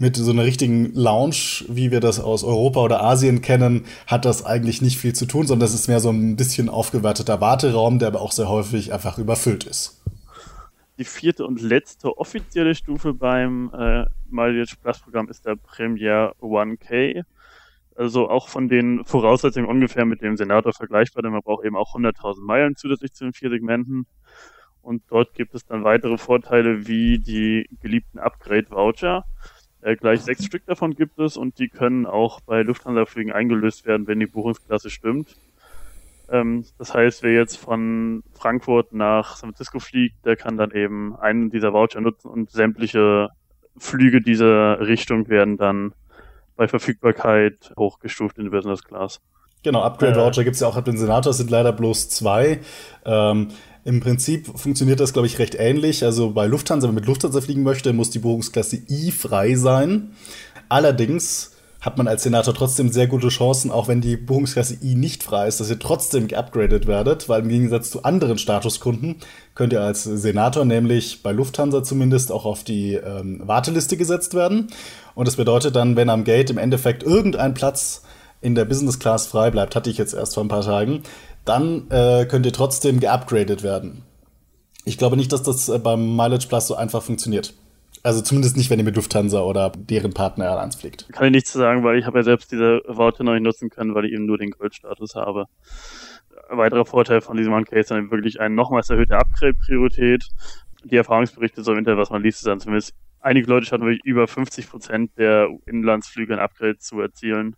[0.00, 4.44] Mit so einer richtigen Lounge, wie wir das aus Europa oder Asien kennen, hat das
[4.44, 8.08] eigentlich nicht viel zu tun, sondern das ist mehr so ein bisschen aufgewerteter Warteraum, der
[8.08, 10.00] aber auch sehr häufig einfach überfüllt ist.
[10.98, 17.24] Die vierte und letzte offizielle Stufe beim äh, Mileage Plus Programm ist der Premier 1K
[17.98, 21.96] Also auch von den Voraussetzungen ungefähr mit dem Senator vergleichbar, denn man braucht eben auch
[21.96, 24.06] 100.000 Meilen zusätzlich zu den vier Segmenten.
[24.82, 29.24] Und dort gibt es dann weitere Vorteile wie die geliebten Upgrade-Voucher.
[29.80, 34.06] Äh, gleich sechs Stück davon gibt es und die können auch bei Lufthansa-Flügen eingelöst werden,
[34.06, 35.34] wenn die Buchungsklasse stimmt.
[36.30, 41.16] Ähm, das heißt, wer jetzt von Frankfurt nach San Francisco fliegt, der kann dann eben
[41.16, 43.30] einen dieser Voucher nutzen und sämtliche
[43.76, 45.94] Flüge dieser Richtung werden dann
[46.58, 49.20] bei Verfügbarkeit hochgestuft in Business Class.
[49.62, 52.60] Genau, Upgrade-Voucher äh, gibt es ja auch ab den Senator, sind leider bloß zwei.
[53.06, 53.48] Ähm,
[53.84, 56.04] Im Prinzip funktioniert das, glaube ich, recht ähnlich.
[56.04, 60.10] Also bei Lufthansa, wenn man mit Lufthansa fliegen möchte, muss die Buchungsklasse I frei sein.
[60.68, 65.22] Allerdings hat man als Senator trotzdem sehr gute Chancen, auch wenn die Buchungsklasse I nicht
[65.22, 69.16] frei ist, dass ihr trotzdem geupgradet werdet, weil im Gegensatz zu anderen Statuskunden
[69.54, 74.68] könnt ihr als Senator nämlich bei Lufthansa zumindest auch auf die ähm, Warteliste gesetzt werden.
[75.18, 78.04] Und das bedeutet dann, wenn am Gate im Endeffekt irgendein Platz
[78.40, 81.02] in der Business Class frei bleibt, hatte ich jetzt erst vor ein paar Tagen,
[81.44, 84.02] dann äh, könnt ihr trotzdem geupgradet werden.
[84.84, 87.52] Ich glaube nicht, dass das äh, beim Mileage Plus so einfach funktioniert.
[88.04, 91.08] Also zumindest nicht, wenn ihr mit Lufthansa oder deren Partner Airlines fliegt.
[91.12, 93.96] Kann ich nichts sagen, weil ich habe ja selbst diese Worte noch nicht nutzen können,
[93.96, 95.46] weil ich eben nur den Goldstatus habe.
[96.48, 100.28] Ein weiterer Vorteil von diesem One-Case ist dann wirklich eine nochmals erhöhte Upgrade-Priorität.
[100.84, 104.04] Die Erfahrungsberichte so im Internet, was man liest, ist dann zumindest einige Leute schaffen wirklich
[104.04, 107.56] über 50 Prozent der Inlandsflüge ein Upgrade zu erzielen,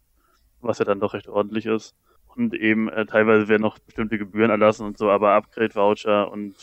[0.61, 1.95] was ja dann doch recht ordentlich ist.
[2.37, 6.55] Und eben äh, teilweise werden noch bestimmte Gebühren erlassen und so, aber Upgrade-Voucher und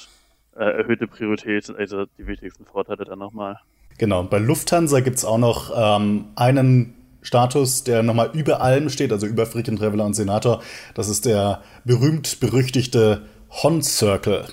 [0.56, 3.60] äh, erhöhte Priorität sind also die wichtigsten Vorteile dann nochmal.
[3.98, 9.12] Genau, bei Lufthansa gibt es auch noch ähm, einen Status, der nochmal über allem steht,
[9.12, 10.62] also über Frequent Traveler und Senator.
[10.94, 14.46] Das ist der berühmt-berüchtigte Hon Circle.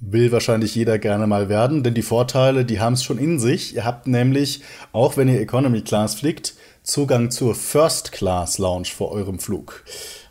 [0.00, 3.74] Will wahrscheinlich jeder gerne mal werden, denn die Vorteile, die haben es schon in sich.
[3.74, 9.12] Ihr habt nämlich, auch wenn ihr Economy Class fliegt, Zugang zur First Class Lounge vor
[9.12, 9.84] eurem Flug.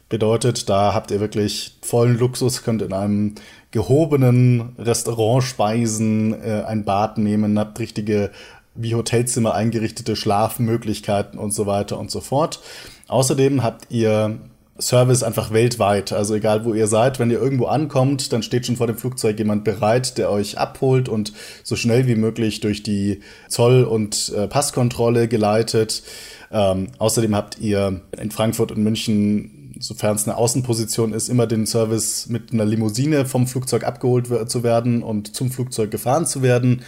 [0.10, 3.36] Bedeutet, da habt ihr wirklich vollen Luxus, könnt in einem
[3.70, 8.32] gehobenen Restaurant speisen, äh, ein Bad nehmen, habt richtige
[8.74, 12.62] wie Hotelzimmer eingerichtete Schlafmöglichkeiten und so weiter und so fort.
[13.08, 14.40] Außerdem habt ihr
[14.80, 16.14] Service einfach weltweit.
[16.14, 19.38] Also egal wo ihr seid, wenn ihr irgendwo ankommt, dann steht schon vor dem Flugzeug
[19.38, 24.48] jemand bereit, der euch abholt und so schnell wie möglich durch die Zoll- und äh,
[24.48, 26.04] Passkontrolle geleitet.
[26.52, 31.66] Ähm, außerdem habt ihr in Frankfurt und München sofern es eine Außenposition ist, immer den
[31.66, 36.82] Service mit einer Limousine vom Flugzeug abgeholt zu werden und zum Flugzeug gefahren zu werden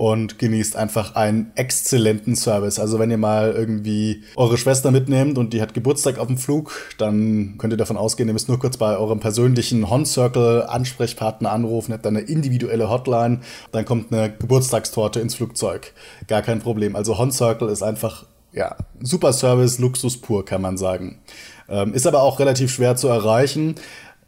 [0.00, 2.78] und genießt einfach einen exzellenten Service.
[2.78, 6.72] Also wenn ihr mal irgendwie eure Schwester mitnehmt und die hat Geburtstag auf dem Flug,
[6.96, 11.52] dann könnt ihr davon ausgehen, ihr müsst nur kurz bei eurem persönlichen Hon Circle Ansprechpartner
[11.52, 13.40] anrufen, habt eine individuelle Hotline,
[13.72, 15.92] dann kommt eine Geburtstagstorte ins Flugzeug.
[16.28, 16.96] Gar kein Problem.
[16.96, 21.20] Also Hon Circle ist einfach ja, super Service, Luxus pur, kann man sagen.
[21.68, 23.74] Ähm, ist aber auch relativ schwer zu erreichen.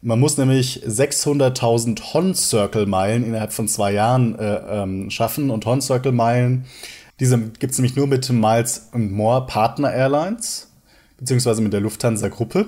[0.05, 5.49] Man muss nämlich 600.000 Hon-Circle-Meilen innerhalb von zwei Jahren äh, ähm, schaffen.
[5.49, 6.65] Und Hon-Circle-Meilen,
[7.21, 10.73] diese gibt es nämlich nur mit Miles More Partner Airlines,
[11.17, 12.67] beziehungsweise mit der Lufthansa-Gruppe.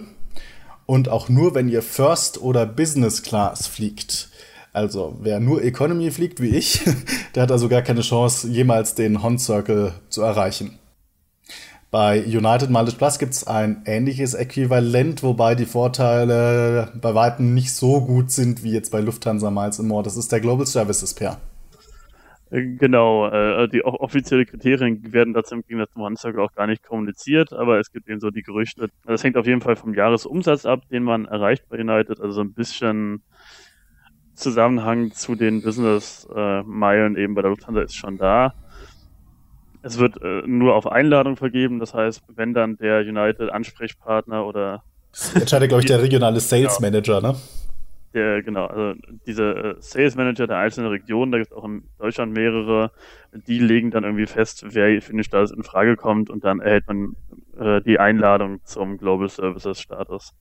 [0.86, 4.30] Und auch nur, wenn ihr First oder Business Class fliegt.
[4.72, 6.86] Also, wer nur Economy fliegt, wie ich,
[7.36, 10.80] der hat also gar keine Chance, jemals den Hon Circle zu erreichen.
[11.96, 17.74] Bei United Mileage Plus gibt es ein ähnliches Äquivalent, wobei die Vorteile bei weitem nicht
[17.74, 20.04] so gut sind wie jetzt bei Lufthansa Miles More.
[20.04, 21.38] Das ist der Global Services Pair.
[22.52, 26.84] Äh, genau, äh, die offizielle Kriterien werden dazu im Gegensatz zum One auch gar nicht
[26.84, 28.90] kommuniziert, aber es gibt eben so die Gerüchte.
[29.06, 32.42] Das hängt auf jeden Fall vom Jahresumsatz ab, den man erreicht bei United, also so
[32.42, 33.24] ein bisschen
[34.34, 38.54] Zusammenhang zu den Business-Meilen äh, eben bei der Lufthansa ist schon da.
[39.86, 44.84] Es wird äh, nur auf Einladung vergeben, das heißt, wenn dann der United-Ansprechpartner oder.
[45.36, 46.90] Entscheidet, glaube ich, der regionale Sales genau.
[46.90, 47.36] Manager, ne?
[48.16, 51.84] Der, genau, also diese äh, Sales Manager der einzelnen Regionen, da gibt es auch in
[52.00, 52.90] Deutschland mehrere,
[53.32, 56.88] die legen dann irgendwie fest, wer für den Status in Frage kommt und dann erhält
[56.88, 57.16] man
[57.56, 60.34] äh, die Einladung zum Global Services Status.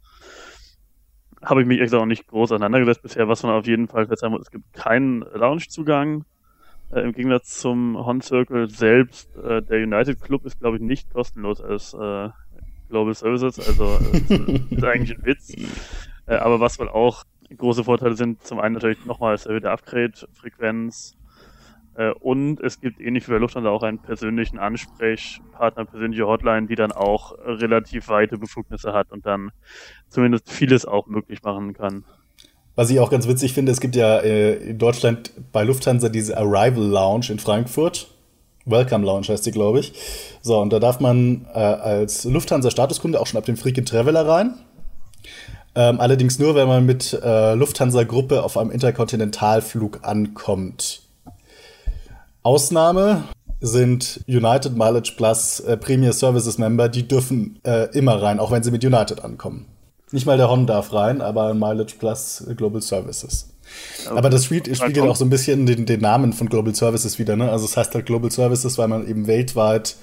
[1.42, 4.36] Habe ich mich extra auch nicht groß auseinandergesetzt bisher, was man auf jeden Fall festhalten
[4.36, 6.24] muss, es gibt keinen Lounge-Zugang,
[6.94, 11.12] äh, Im Gegensatz zum Hon Circle selbst, äh, der United Club ist, glaube ich, nicht
[11.12, 12.28] kostenlos als äh,
[12.88, 15.52] Global Services, also äh, ist eigentlich ein Witz.
[16.26, 17.24] Äh, aber was wohl auch
[17.56, 21.16] große Vorteile sind, zum einen natürlich nochmals erhöhte Upgrade-Frequenz
[21.94, 26.74] äh, und es gibt ähnlich wie bei Lufthansa auch einen persönlichen Ansprechpartner, persönliche Hotline, die
[26.74, 29.50] dann auch relativ weite Befugnisse hat und dann
[30.08, 32.04] zumindest vieles auch möglich machen kann.
[32.76, 36.36] Was ich auch ganz witzig finde, es gibt ja äh, in Deutschland bei Lufthansa diese
[36.36, 38.08] Arrival Lounge in Frankfurt.
[38.66, 39.92] Welcome Lounge heißt die, glaube ich.
[40.42, 44.54] So, und da darf man äh, als Lufthansa-Statuskunde auch schon ab dem Frequent Traveler rein.
[45.76, 51.02] Ähm, allerdings nur, wenn man mit äh, Lufthansa-Gruppe auf einem Interkontinentalflug ankommt.
[52.42, 53.24] Ausnahme
[53.60, 58.62] sind United Mileage Plus äh, Premier Services Member, die dürfen äh, immer rein, auch wenn
[58.62, 59.66] sie mit United ankommen.
[60.12, 63.50] Nicht mal der Hon darf rein, aber Mileage Plus Global Services.
[64.06, 64.16] Okay.
[64.16, 67.36] Aber das spiegelt auch so ein bisschen den, den, Namen von Global Services wieder.
[67.36, 67.50] Ne?
[67.50, 69.96] Also es heißt halt Global Services, weil man eben weltweit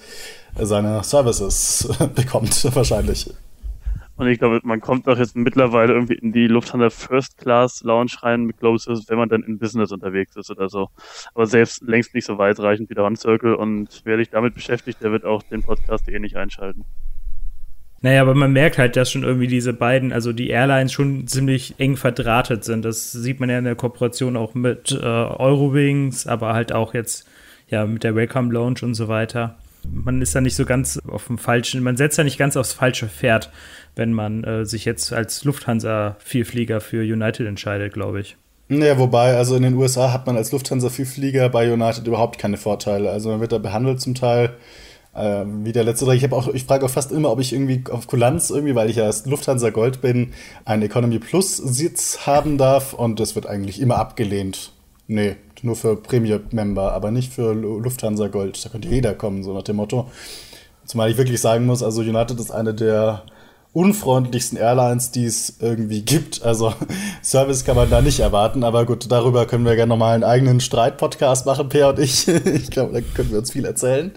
[0.60, 3.32] seine Services bekommt, wahrscheinlich.
[4.18, 8.12] Und ich glaube, man kommt doch jetzt mittlerweile irgendwie in die Lufthansa First Class Lounge
[8.22, 10.90] rein mit Global Services, wenn man dann in Business unterwegs ist oder so.
[11.34, 13.56] Aber selbst längst nicht so weitreichend wie der One Circle.
[13.56, 16.86] Und wer sich damit beschäftigt, der wird auch den Podcast eh nicht einschalten.
[18.04, 21.76] Naja, aber man merkt halt, dass schon irgendwie diese beiden, also die Airlines schon ziemlich
[21.78, 22.84] eng verdrahtet sind.
[22.84, 27.28] Das sieht man ja in der Kooperation auch mit äh, Eurowings, aber halt auch jetzt
[27.70, 29.56] ja mit der Welcome Lounge und so weiter.
[29.90, 32.74] Man ist da nicht so ganz auf dem falschen, man setzt da nicht ganz aufs
[32.74, 33.52] falsche Pferd,
[33.96, 38.36] wenn man äh, sich jetzt als Lufthansa-Vielflieger für United entscheidet, glaube ich.
[38.68, 43.12] Naja, wobei, also in den USA hat man als Lufthansa-Vielflieger bei United überhaupt keine Vorteile.
[43.12, 44.54] Also man wird da behandelt zum Teil
[45.14, 46.14] äh, wie der letzte.
[46.14, 48.90] Ich habe auch, ich frage auch fast immer, ob ich irgendwie auf Kulanz irgendwie, weil
[48.90, 50.34] ich ja Lufthansa Gold bin,
[50.66, 54.72] einen Economy Plus Sitz haben darf und das wird eigentlich immer abgelehnt.
[55.08, 58.64] Nee, nur für Premium-Member, aber nicht für Lufthansa Gold.
[58.64, 60.10] Da könnte jeder kommen, so nach dem Motto.
[60.86, 63.24] Zumal ich wirklich sagen muss, also United ist eine der
[63.74, 66.44] unfreundlichsten Airlines, die es irgendwie gibt.
[66.44, 66.74] Also
[67.24, 70.60] Service kann man da nicht erwarten, aber gut, darüber können wir gerne nochmal einen eigenen
[70.60, 72.28] Streit-Podcast machen, Per und ich.
[72.46, 74.12] ich glaube, da können wir uns viel erzählen.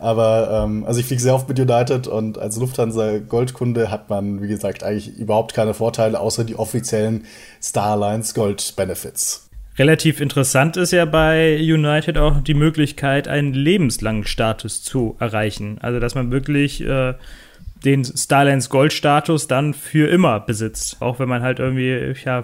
[0.00, 4.42] Aber ähm, also ich fliege sehr oft mit United und als Lufthansa Goldkunde hat man,
[4.42, 7.24] wie gesagt, eigentlich überhaupt keine Vorteile, außer die offiziellen
[7.62, 9.48] Starlines Gold Benefits.
[9.78, 15.78] Relativ interessant ist ja bei United auch die Möglichkeit, einen lebenslangen Status zu erreichen.
[15.80, 17.14] Also dass man wirklich äh,
[17.84, 21.00] den Starlines Gold-Status dann für immer besitzt.
[21.00, 22.42] Auch wenn man halt irgendwie, ja,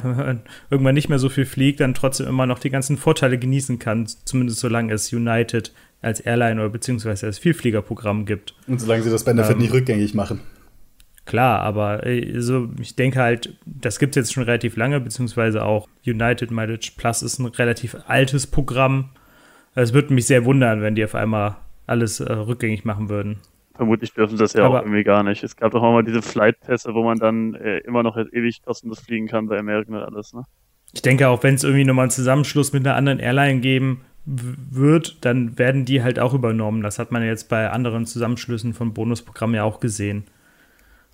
[0.71, 4.07] irgendwann nicht mehr so viel fliegt, dann trotzdem immer noch die ganzen Vorteile genießen kann,
[4.25, 8.55] zumindest solange es United als Airline oder beziehungsweise als Vielfliegerprogramm gibt.
[8.67, 10.41] Und solange sie das Benefit ähm, nicht rückgängig machen.
[11.25, 15.89] Klar, aber also ich denke halt, das gibt es jetzt schon relativ lange, beziehungsweise auch
[16.07, 19.11] United Mileage Plus ist ein relativ altes Programm.
[19.75, 23.39] Es würde mich sehr wundern, wenn die auf einmal alles äh, rückgängig machen würden.
[23.75, 25.43] Vermutlich dürfen sie das ja aber, auch irgendwie gar nicht.
[25.43, 29.01] Es gab doch auch mal diese Flight-Pässe, wo man dann äh, immer noch ewig kostenlos
[29.01, 30.45] fliegen kann bei American und alles, ne?
[30.93, 35.25] Ich denke auch, wenn es irgendwie nochmal einen Zusammenschluss mit einer anderen Airline geben wird,
[35.25, 36.83] dann werden die halt auch übernommen.
[36.83, 40.25] Das hat man jetzt bei anderen Zusammenschlüssen von Bonusprogrammen ja auch gesehen.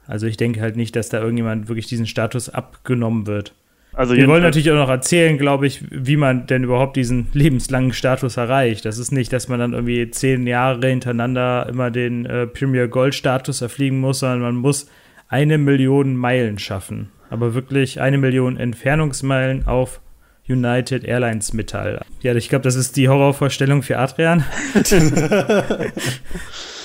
[0.06, 3.54] Also ich denke halt nicht, dass da irgendjemand wirklich diesen Status abgenommen wird.
[3.92, 7.92] Also Wir wollen natürlich auch noch erzählen, glaube ich, wie man denn überhaupt diesen lebenslangen
[7.92, 8.84] Status erreicht.
[8.84, 13.14] Das ist nicht, dass man dann irgendwie zehn Jahre hintereinander immer den äh, Premier Gold
[13.14, 14.88] Status erfliegen muss, sondern man muss
[15.28, 17.10] eine Million Meilen schaffen.
[17.30, 20.00] Aber wirklich eine Million Entfernungsmeilen auf
[20.48, 22.00] United Airlines Metall.
[22.22, 24.44] Ja, ich glaube, das ist die Horrorvorstellung für Adrian.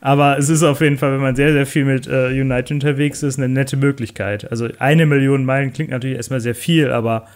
[0.00, 3.22] Aber es ist auf jeden Fall, wenn man sehr, sehr viel mit äh, United unterwegs
[3.22, 4.50] ist, eine nette Möglichkeit.
[4.50, 7.26] Also eine Million Meilen klingt natürlich erstmal sehr viel, aber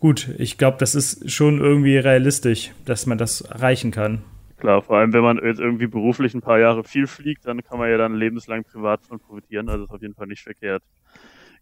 [0.00, 4.22] gut, ich glaube, das ist schon irgendwie realistisch, dass man das erreichen kann.
[4.58, 7.78] Klar, vor allem wenn man jetzt irgendwie beruflich ein paar Jahre viel fliegt, dann kann
[7.78, 9.68] man ja dann lebenslang privat von profitieren.
[9.68, 10.82] Also ist auf jeden Fall nicht verkehrt.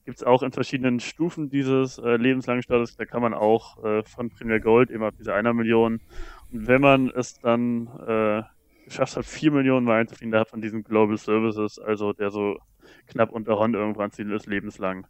[0.05, 4.03] Gibt es auch in verschiedenen Stufen dieses äh, lebenslangen Status, da kann man auch äh,
[4.05, 6.01] von Premier Gold eben ab dieser einer Million.
[6.53, 8.43] Und wenn man es dann äh,
[8.91, 12.59] geschafft hat, 4 Millionen Meilen zu fliegen, da von diesen Global Services, also der so
[13.07, 15.07] knapp unter Hond irgendwann ziehen ist, lebenslang.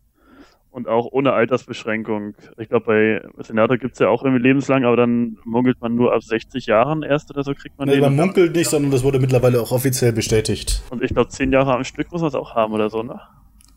[0.70, 2.34] Und auch ohne Altersbeschränkung.
[2.56, 2.86] Ich glaube,
[3.34, 6.66] bei Senator gibt es ja auch irgendwie lebenslang, aber dann munkelt man nur ab 60
[6.66, 9.72] Jahren erst oder so kriegt man nee, Man munkelt nicht, sondern das wurde mittlerweile auch
[9.72, 10.82] offiziell bestätigt.
[10.90, 13.20] Und ich glaube, 10 Jahre am Stück muss man es auch haben oder so, ne?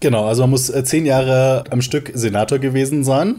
[0.04, 3.36] Genau, also man muss äh, zehn Jahre am Stück Senator gewesen sein.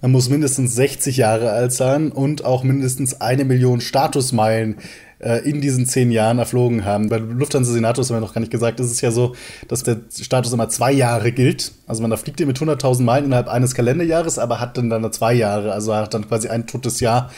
[0.00, 4.76] Man muss mindestens 60 Jahre alt sein und auch mindestens eine Million Statusmeilen
[5.24, 7.08] äh, in diesen zehn Jahren erflogen haben.
[7.08, 9.34] Bei Lufthansa Senator haben wir noch gar nicht gesagt, ist es ja so,
[9.68, 11.72] dass der Status immer zwei Jahre gilt.
[11.86, 15.34] Also man fliegt ihr mit 100.000 Meilen innerhalb eines Kalenderjahres, aber hat dann dann zwei
[15.34, 17.30] Jahre, also hat dann quasi ein totes Jahr.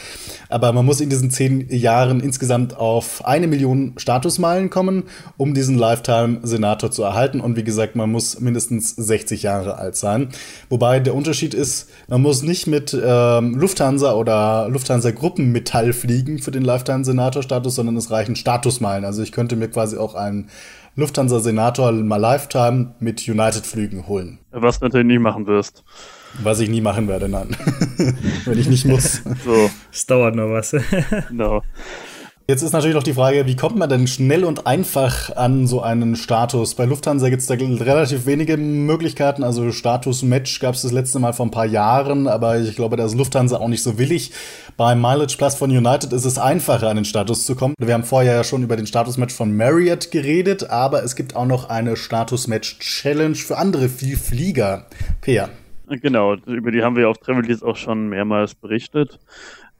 [0.49, 5.05] Aber man muss in diesen zehn Jahren insgesamt auf eine Million Statusmeilen kommen,
[5.37, 7.41] um diesen Lifetime Senator zu erhalten.
[7.41, 10.29] Und wie gesagt, man muss mindestens 60 Jahre alt sein.
[10.69, 16.51] Wobei der Unterschied ist, man muss nicht mit ähm, Lufthansa oder Lufthansa Gruppenmetall fliegen für
[16.51, 19.05] den Lifetime Senator Status, sondern es reichen Statusmeilen.
[19.05, 20.51] Also ich könnte mir quasi auch einen
[20.97, 24.39] Lufthansa Senator mal Lifetime mit United-Flügen holen.
[24.51, 25.85] Was du natürlich nie machen wirst.
[26.43, 27.57] Was ich nie machen werde, nein.
[28.45, 29.23] Wenn ich nicht muss.
[29.45, 29.71] so.
[29.93, 30.75] Es dauert noch was.
[31.29, 31.63] genau.
[32.49, 35.83] Jetzt ist natürlich noch die Frage, wie kommt man denn schnell und einfach an so
[35.83, 36.77] einen Status?
[36.77, 39.43] Bei Lufthansa gibt es da relativ wenige Möglichkeiten.
[39.43, 43.05] Also Status-Match gab es das letzte Mal vor ein paar Jahren, aber ich glaube, da
[43.05, 44.31] ist Lufthansa auch nicht so willig.
[44.77, 47.75] Beim Mileage Plus von United ist es einfacher, an den Status zu kommen.
[47.81, 51.47] Wir haben vorher ja schon über den Status-Match von Marriott geredet, aber es gibt auch
[51.47, 54.87] noch eine Status-Match-Challenge für andere Flieger.
[55.21, 55.49] Peer.
[55.89, 59.19] Genau, über die haben wir auf Travel auch schon mehrmals berichtet.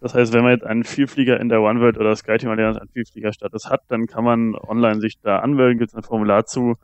[0.01, 3.71] Das heißt, wenn man jetzt einen Vielflieger in der OneWorld oder SkyTeam Allianz einen Vielfliegerstatus
[3.71, 6.77] hat, dann kann man online sich da anmelden, gibt es ein Formular zu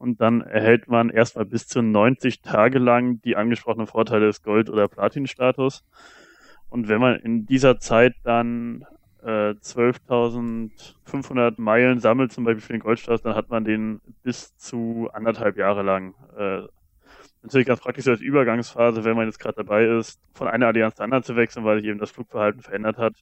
[0.00, 4.70] und dann erhält man erstmal bis zu 90 Tage lang die angesprochenen Vorteile des Gold-
[4.70, 5.84] oder Platin-Status.
[6.70, 8.86] Und wenn man in dieser Zeit dann
[9.22, 15.10] äh, 12.500 Meilen sammelt, zum Beispiel für den Goldstatus, dann hat man den bis zu
[15.12, 16.62] anderthalb Jahre lang äh,
[17.42, 21.04] natürlich ganz praktisch als Übergangsphase, wenn man jetzt gerade dabei ist, von einer Allianz zur
[21.04, 23.14] anderen zu wechseln, weil sich eben das Flugverhalten verändert hat,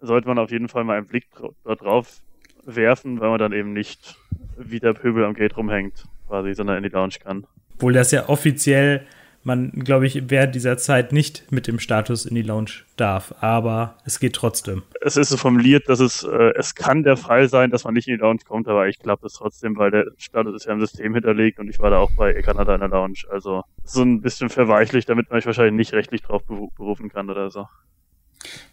[0.00, 1.26] sollte man auf jeden Fall mal einen Blick
[1.64, 2.20] dort drauf
[2.64, 4.16] werfen, weil man dann eben nicht
[4.56, 7.46] wie der Pöbel am Gate rumhängt, quasi, sondern in die Lounge kann.
[7.74, 9.06] Obwohl das ja offiziell
[9.44, 13.34] man, glaube ich, während dieser Zeit nicht mit dem Status in die Lounge darf.
[13.40, 14.82] Aber es geht trotzdem.
[15.00, 18.08] Es ist so formuliert, dass es, äh, es kann der Fall sein, dass man nicht
[18.08, 20.80] in die Lounge kommt, aber ich glaube es trotzdem, weil der Status ist ja im
[20.80, 23.20] System hinterlegt und ich war da auch bei Kanada in der Lounge.
[23.30, 27.50] Also so ein bisschen verweichlich, damit man sich wahrscheinlich nicht rechtlich drauf berufen kann oder
[27.50, 27.66] so.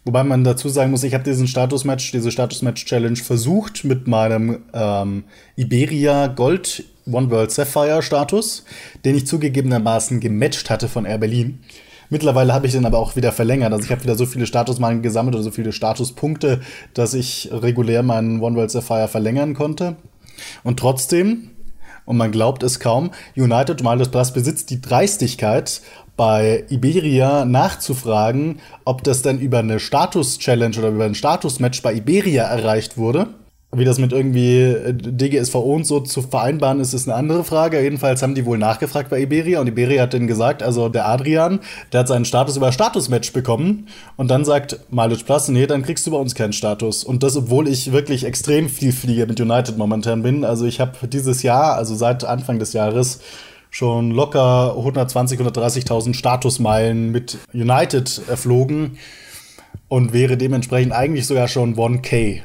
[0.04, 5.24] Wobei man dazu sagen muss, ich habe diesen Status-Match, diese Status-Match-Challenge versucht mit meinem ähm,
[5.56, 8.64] Iberia Gold One World Sapphire Status,
[9.04, 11.60] den ich zugegebenermaßen gematcht hatte von Air Berlin.
[12.10, 13.72] Mittlerweile habe ich den aber auch wieder verlängert.
[13.72, 16.60] Also ich habe wieder so viele Statusmalen gesammelt oder so viele Statuspunkte,
[16.92, 19.96] dass ich regulär meinen One World Sapphire verlängern konnte.
[20.64, 21.50] Und trotzdem,
[22.04, 25.82] und man glaubt es kaum, United Miles Plus besitzt die Dreistigkeit,
[26.16, 32.44] bei Iberia nachzufragen, ob das denn über eine Status-Challenge oder über ein Status-Match bei Iberia
[32.44, 33.28] erreicht wurde.
[33.72, 37.80] Wie das mit irgendwie äh, DGSVO und so zu vereinbaren ist, ist eine andere Frage.
[37.80, 41.60] Jedenfalls haben die wohl nachgefragt bei Iberia und Iberia hat denen gesagt, also der Adrian,
[41.92, 46.04] der hat seinen Status über Status-Match bekommen und dann sagt Mileage Plus, nee, dann kriegst
[46.04, 47.04] du bei uns keinen Status.
[47.04, 50.44] Und das, obwohl ich wirklich extrem viel fliege mit United momentan bin.
[50.44, 53.20] Also ich habe dieses Jahr, also seit Anfang des Jahres,
[53.70, 58.98] schon locker 120, 130.000 Statusmeilen mit United erflogen
[59.86, 62.42] und wäre dementsprechend eigentlich sogar schon 1K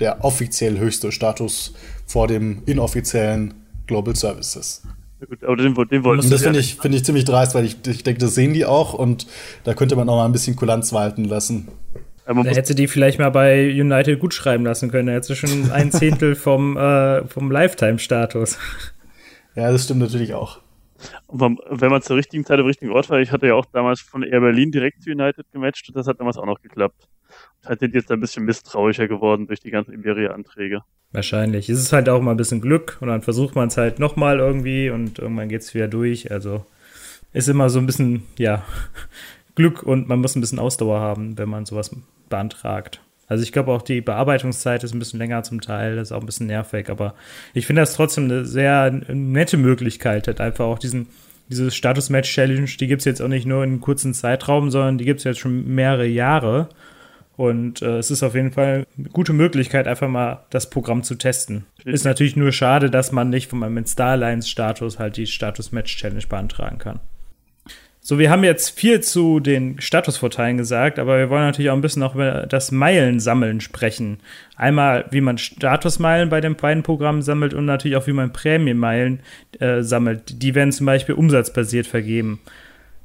[0.00, 1.74] der offiziell höchste Status
[2.06, 3.54] vor dem inoffiziellen
[3.86, 4.82] Global Services.
[5.42, 8.02] aber den, den wollten und das finde ich, find ich ziemlich dreist, weil ich, ich
[8.02, 9.26] denke, das sehen die auch und
[9.64, 11.68] da könnte man auch mal ein bisschen Kulanz walten lassen.
[12.26, 15.08] Da hätte die vielleicht mal bei United gut schreiben lassen können.
[15.08, 18.56] Da hätte schon ein Zehntel vom, äh, vom Lifetime-Status.
[19.56, 20.60] Ja, das stimmt natürlich auch.
[21.26, 24.00] Und wenn man zur richtigen Zeit am richtigen Ort war, ich hatte ja auch damals
[24.00, 27.08] von Air Berlin direkt zu United gematcht und das hat damals auch noch geklappt.
[27.64, 30.82] Halt sind jetzt ein bisschen misstrauischer geworden durch die ganzen Iberia-Anträge.
[31.12, 31.68] Wahrscheinlich.
[31.68, 34.38] Es ist halt auch mal ein bisschen Glück und dann versucht man es halt nochmal
[34.38, 36.30] irgendwie und irgendwann geht es wieder durch.
[36.30, 36.64] Also
[37.32, 38.64] ist immer so ein bisschen, ja,
[39.54, 41.94] Glück und man muss ein bisschen Ausdauer haben, wenn man sowas
[42.28, 43.00] beantragt.
[43.30, 46.20] Also ich glaube auch die Bearbeitungszeit ist ein bisschen länger zum Teil, das ist auch
[46.20, 47.14] ein bisschen nervig, aber
[47.54, 51.06] ich finde das trotzdem eine sehr nette Möglichkeit, halt einfach auch diesen,
[51.48, 55.04] diese Status-Match-Challenge, die gibt es jetzt auch nicht nur in einem kurzen Zeitraum, sondern die
[55.04, 56.70] gibt es jetzt schon mehrere Jahre.
[57.40, 61.14] Und äh, es ist auf jeden Fall eine gute Möglichkeit, einfach mal das Programm zu
[61.14, 61.64] testen.
[61.86, 66.76] Ist natürlich nur schade, dass man nicht von meinem Star Alliance-Status halt die Status-Match-Challenge beantragen
[66.76, 67.00] kann.
[68.02, 71.80] So, wir haben jetzt viel zu den Statusvorteilen gesagt, aber wir wollen natürlich auch ein
[71.80, 74.18] bisschen noch über das Meilensammeln sprechen.
[74.56, 79.20] Einmal, wie man Statusmeilen bei den beiden Programmen sammelt und natürlich auch, wie man Prämienmeilen
[79.60, 80.42] äh, sammelt.
[80.42, 82.38] Die werden zum Beispiel umsatzbasiert vergeben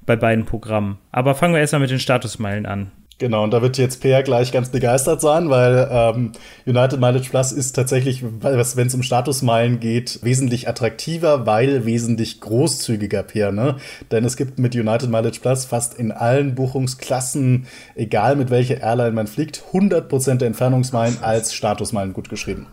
[0.06, 0.98] bei beiden Programmen.
[1.14, 2.92] Aber fangen wir erstmal mit den Statusmeilen an.
[3.18, 6.34] Genau, und da wird jetzt Peer gleich ganz begeistert sein, weil ähm,
[6.66, 13.24] United Mileage Plus ist tatsächlich, wenn es um Statusmeilen geht, wesentlich attraktiver, weil wesentlich großzügiger,
[13.24, 13.54] Peer.
[13.54, 13.78] Ne?
[14.12, 19.14] Denn es gibt mit United Mileage Plus fast in allen Buchungsklassen, egal mit welcher Airline
[19.14, 22.68] man fliegt, 100% der Entfernungsmeilen als Statusmeilen gut geschrieben.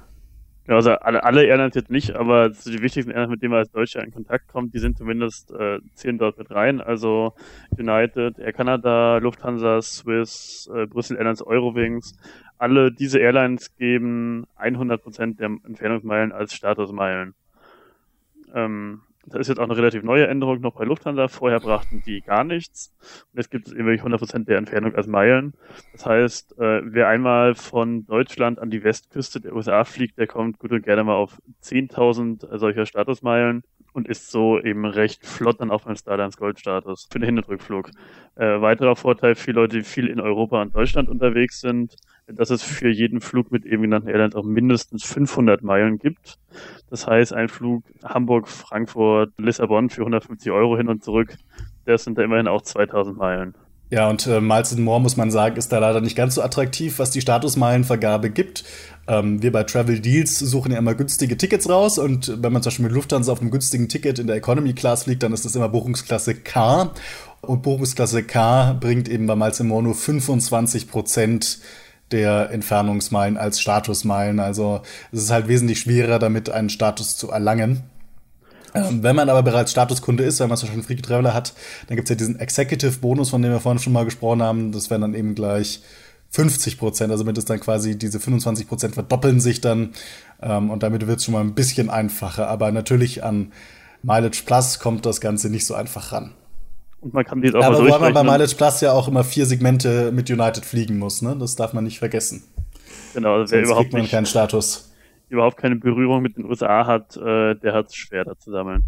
[0.69, 4.05] Also alle, alle Airlines jetzt nicht, aber die wichtigsten Airlines, mit denen man als Deutscher
[4.05, 6.81] in Kontakt kommt, die sind zumindest, äh, zählen dort mit rein.
[6.81, 7.35] Also
[7.77, 12.17] United, Air Canada, Lufthansa, Swiss, äh, Brüssel Airlines, Eurowings.
[12.59, 17.35] Alle diese Airlines geben 100% der Entfernungsmeilen als Statusmeilen.
[18.55, 21.29] Ähm, das ist jetzt auch eine relativ neue Änderung noch bei Lufthansa.
[21.29, 22.93] Vorher brachten die gar nichts.
[23.33, 25.55] Und jetzt gibt es eben wirklich 100% der Entfernung als Meilen.
[25.93, 30.59] Das heißt, äh, wer einmal von Deutschland an die Westküste der USA fliegt, der kommt
[30.59, 33.63] gut und gerne mal auf 10.000 solcher Statusmeilen
[33.93, 37.91] und ist so eben recht flott dann auf einem Starlines Gold-Status für den Hinterrückflug.
[38.35, 41.97] Äh, weiterer Vorteil für Leute, die viel in Europa und Deutschland unterwegs sind,
[42.27, 46.39] dass es für jeden Flug mit eben genannten Airlines auch mindestens 500 Meilen gibt.
[46.91, 51.37] Das heißt, ein Flug Hamburg, Frankfurt, Lissabon für 150 Euro hin und zurück,
[51.85, 53.55] das sind da immerhin auch 2000 Meilen.
[53.93, 56.99] Ja, und äh, Miles More, muss man sagen, ist da leider nicht ganz so attraktiv,
[56.99, 58.65] was die Statusmeilenvergabe gibt.
[59.07, 62.71] Ähm, wir bei Travel Deals suchen ja immer günstige Tickets raus und wenn man zum
[62.71, 65.57] Beispiel mit Lufthansa auf einem günstigen Ticket in der Economy Class fliegt, dann ist das
[65.57, 66.91] immer Buchungsklasse K.
[67.43, 71.59] Und Buchungsklasse K bringt eben bei Miles More nur 25 Prozent
[72.13, 74.41] der Entfernungsmeilen als Statusmeilen.
[74.41, 77.83] Also es ist halt wesentlich schwerer, damit einen Status zu erlangen.
[78.75, 81.55] Ähm, wenn man aber bereits Statuskunde ist, wenn man zum Beispiel Freaky Traveler hat,
[81.89, 84.73] dann gibt es ja diesen Executive-Bonus, von dem wir vorhin schon mal gesprochen haben.
[84.73, 85.83] Das wären dann eben gleich
[86.31, 87.11] 50 Prozent.
[87.11, 89.91] Also damit ist dann quasi diese 25 Prozent verdoppeln sich dann.
[90.41, 92.49] Ähm, und damit wird es schon mal ein bisschen einfacher.
[92.49, 93.53] Aber natürlich an
[94.03, 96.33] Mileage Plus kommt das Ganze nicht so einfach ran.
[97.03, 99.45] Und man kann die auch Aber wobei man bei Mileage Plus ja auch immer vier
[99.45, 101.37] Segmente mit United fliegen muss, ne?
[101.39, 102.45] Das darf man nicht vergessen.
[103.13, 104.95] Genau, also wer überhaupt man nicht, keinen Status.
[105.29, 108.85] Überhaupt keine Berührung mit den USA hat, äh, der hat es schwer da zu sammeln.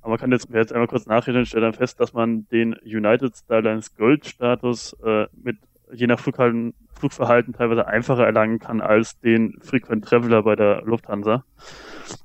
[0.00, 2.74] Aber man kann jetzt, jetzt einmal kurz nachrechnen und stellt dann fest, dass man den
[2.84, 5.58] United Skylines Gold Status äh, mit
[5.92, 11.44] je nach Flughalten, Flugverhalten teilweise einfacher erlangen kann als den Frequent Traveler bei der Lufthansa.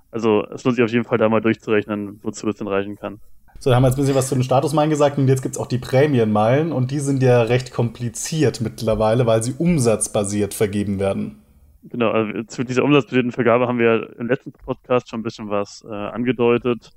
[0.10, 3.20] Also es lohnt sich auf jeden Fall da mal durchzurechnen, wozu es denn reichen kann.
[3.64, 5.56] So, da haben wir jetzt ein bisschen was zu den Statusmeilen gesagt und jetzt gibt
[5.56, 11.00] es auch die Prämienmeilen und die sind ja recht kompliziert mittlerweile, weil sie umsatzbasiert vergeben
[11.00, 11.42] werden.
[11.84, 15.82] Genau, also zu dieser umsatzbasierten Vergabe haben wir im letzten Podcast schon ein bisschen was
[15.90, 16.90] äh, angedeutet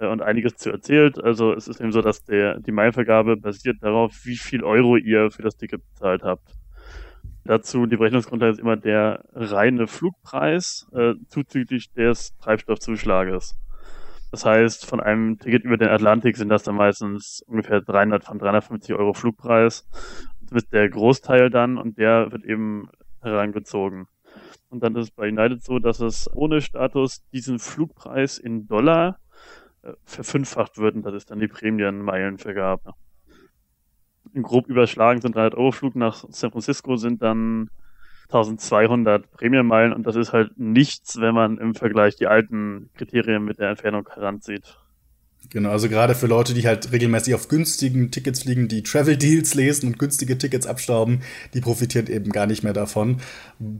[0.00, 1.22] äh, und einiges zu erzählt.
[1.22, 5.30] Also es ist eben so, dass der, die Meilenvergabe basiert darauf, wie viel Euro ihr
[5.30, 6.50] für das Ticket bezahlt habt.
[7.44, 13.54] Dazu die Berechnungsgrundlage ist immer der reine Flugpreis äh, zuzüglich des Treibstoffzuschlages.
[14.30, 18.38] Das heißt, von einem Ticket über den Atlantik sind das dann meistens ungefähr 300 von
[18.38, 19.88] 350 Euro Flugpreis.
[20.40, 22.90] Das ist der Großteil dann und der wird eben
[23.22, 24.06] herangezogen.
[24.68, 29.18] Und dann ist es bei United so, dass es ohne Status diesen Flugpreis in Dollar
[29.82, 32.92] äh, verfünffacht wird und das ist dann die Prämienmeilenvergabe.
[34.42, 37.70] Grob überschlagen sind 300 Euro Flug nach San Francisco sind dann
[38.28, 43.58] 1200 Prämienmeilen und das ist halt nichts, wenn man im Vergleich die alten Kriterien mit
[43.58, 44.76] der Entfernung heranzieht.
[45.50, 49.54] Genau, also gerade für Leute, die halt regelmäßig auf günstigen Tickets fliegen, die Travel Deals
[49.54, 51.22] lesen und günstige Tickets abstauben,
[51.54, 53.22] die profitieren eben gar nicht mehr davon.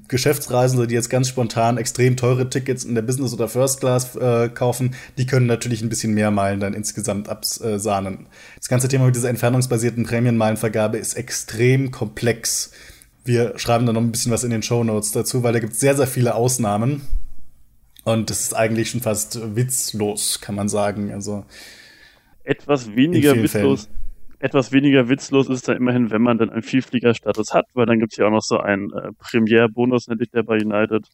[0.08, 4.48] Geschäftsreisende, die jetzt ganz spontan extrem teure Tickets in der Business oder First Class äh,
[4.48, 8.28] kaufen, die können natürlich ein bisschen mehr Meilen dann insgesamt absahnen.
[8.56, 12.72] Das ganze Thema mit dieser entfernungsbasierten Prämienmeilenvergabe ist extrem komplex.
[13.28, 15.74] Wir schreiben da noch ein bisschen was in den Show Notes dazu, weil da gibt
[15.74, 17.02] es sehr, sehr viele Ausnahmen.
[18.04, 21.12] Und das ist eigentlich schon fast witzlos, kann man sagen.
[21.12, 21.44] Also
[22.42, 23.84] etwas weniger witzlos.
[23.84, 23.98] Fällen.
[24.38, 27.98] Etwas weniger witzlos ist es dann immerhin, wenn man dann einen Vielfliegerstatus hat, weil dann
[27.98, 31.06] gibt es ja auch noch so einen äh, Premier-Bonus, nennt sich der bei United.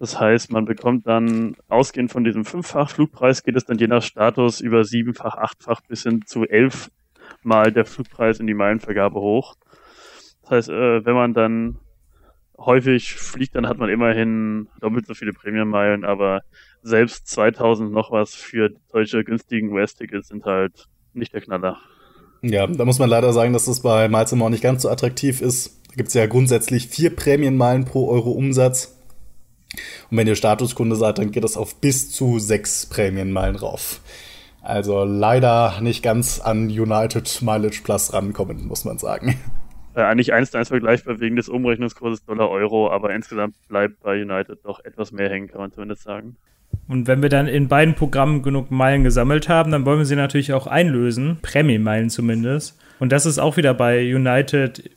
[0.00, 4.02] Das heißt, man bekommt dann, ausgehend von diesem fünffach Flugpreis, geht es dann je nach
[4.02, 9.54] Status über siebenfach, achtfach bis hin zu elfmal der Flugpreis in die Meilenvergabe hoch.
[10.48, 11.78] Das heißt, äh, wenn man dann
[12.58, 16.40] häufig fliegt, dann hat man immerhin doppelt so viele Prämienmeilen, aber
[16.82, 21.76] selbst 2000 noch was für solche günstigen US-Tickets sind halt nicht der Knaller.
[22.40, 25.42] Ja, da muss man leider sagen, dass das bei Miles More nicht ganz so attraktiv
[25.42, 25.82] ist.
[25.88, 28.96] Da gibt es ja grundsätzlich vier Prämienmeilen pro Euro Umsatz.
[30.10, 34.00] Und wenn ihr Statuskunde seid, dann geht das auf bis zu sechs Prämienmeilen rauf.
[34.62, 39.38] Also leider nicht ganz an United Mileage Plus rankommen, muss man sagen
[39.94, 44.58] äh, eigentlich eins zu eins vergleichbar wegen des Umrechnungskurses Dollar-Euro, aber insgesamt bleibt bei United
[44.64, 46.36] doch etwas mehr hängen, kann man zumindest sagen.
[46.86, 50.16] Und wenn wir dann in beiden Programmen genug Meilen gesammelt haben, dann wollen wir sie
[50.16, 52.78] natürlich auch einlösen, Prämienmeilen zumindest.
[52.98, 54.90] Und das ist auch wieder bei United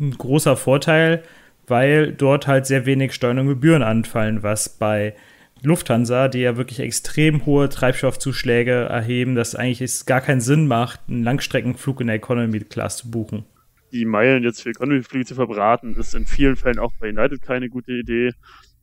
[0.00, 1.22] ein großer Vorteil,
[1.66, 5.14] weil dort halt sehr wenig Steuern und Gebühren anfallen, was bei
[5.62, 11.24] Lufthansa, die ja wirklich extrem hohe Treibstoffzuschläge erheben, dass eigentlich gar keinen Sinn macht, einen
[11.24, 13.44] Langstreckenflug in der Economy Class zu buchen
[13.92, 17.68] die Meilen jetzt für Economy-Flüge zu verbraten, ist in vielen Fällen auch bei United keine
[17.68, 18.32] gute Idee.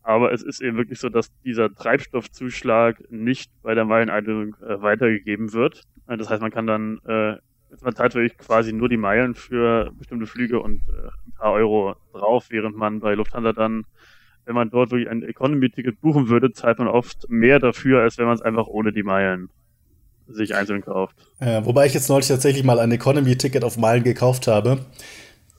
[0.04, 5.52] Aber es ist eben wirklich so, dass dieser Treibstoffzuschlag nicht bei der Meileneinlösung äh, weitergegeben
[5.54, 5.82] wird.
[6.08, 7.38] Äh, das heißt, man kann dann, äh,
[7.82, 11.96] man zahlt wirklich quasi nur die Meilen für bestimmte Flüge und äh, ein paar Euro
[12.14, 13.86] drauf, während man bei Lufthansa dann,
[14.46, 18.28] wenn man dort wirklich ein Economy-Ticket buchen würde, zahlt man oft mehr dafür, als wenn
[18.28, 19.50] man es einfach ohne die Meilen
[20.28, 21.16] sich einzeln kauft.
[21.40, 24.80] Ja, wobei ich jetzt neulich tatsächlich mal ein Economy-Ticket auf Meilen gekauft habe.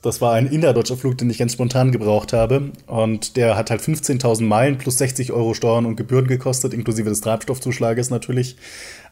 [0.03, 2.71] Das war ein innerdeutscher Flug, den ich ganz spontan gebraucht habe.
[2.85, 7.21] Und der hat halt 15.000 Meilen plus 60 Euro Steuern und Gebühren gekostet, inklusive des
[7.21, 8.57] Treibstoffzuschlages natürlich.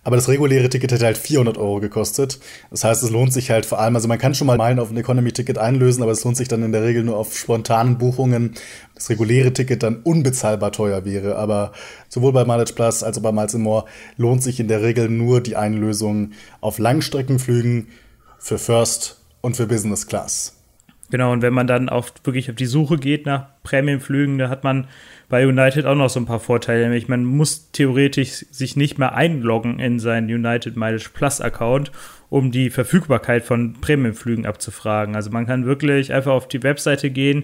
[0.05, 2.39] Aber das reguläre Ticket hätte halt 400 Euro gekostet.
[2.69, 4.91] Das heißt, es lohnt sich halt vor allem, also man kann schon mal Meilen auf
[4.91, 8.53] ein Economy-Ticket einlösen, aber es lohnt sich dann in der Regel nur auf spontanen Buchungen.
[8.93, 11.37] Das reguläre Ticket dann unbezahlbar teuer wäre.
[11.37, 11.71] Aber
[12.07, 13.85] sowohl bei Mileage Plus als auch bei Miles More
[14.15, 17.87] lohnt sich in der Regel nur die Einlösung auf Langstreckenflügen
[18.37, 20.54] für First und für Business Class.
[21.11, 24.63] Genau, und wenn man dann auch wirklich auf die Suche geht nach Prämienflügen, da hat
[24.63, 24.87] man
[25.29, 26.83] bei United auch noch so ein paar Vorteile.
[26.83, 31.91] Nämlich man muss theoretisch sich nicht mehr einloggen in seinen United Mileage Plus Account,
[32.29, 35.15] um die Verfügbarkeit von Prämienflügen abzufragen.
[35.15, 37.43] Also man kann wirklich einfach auf die Webseite gehen,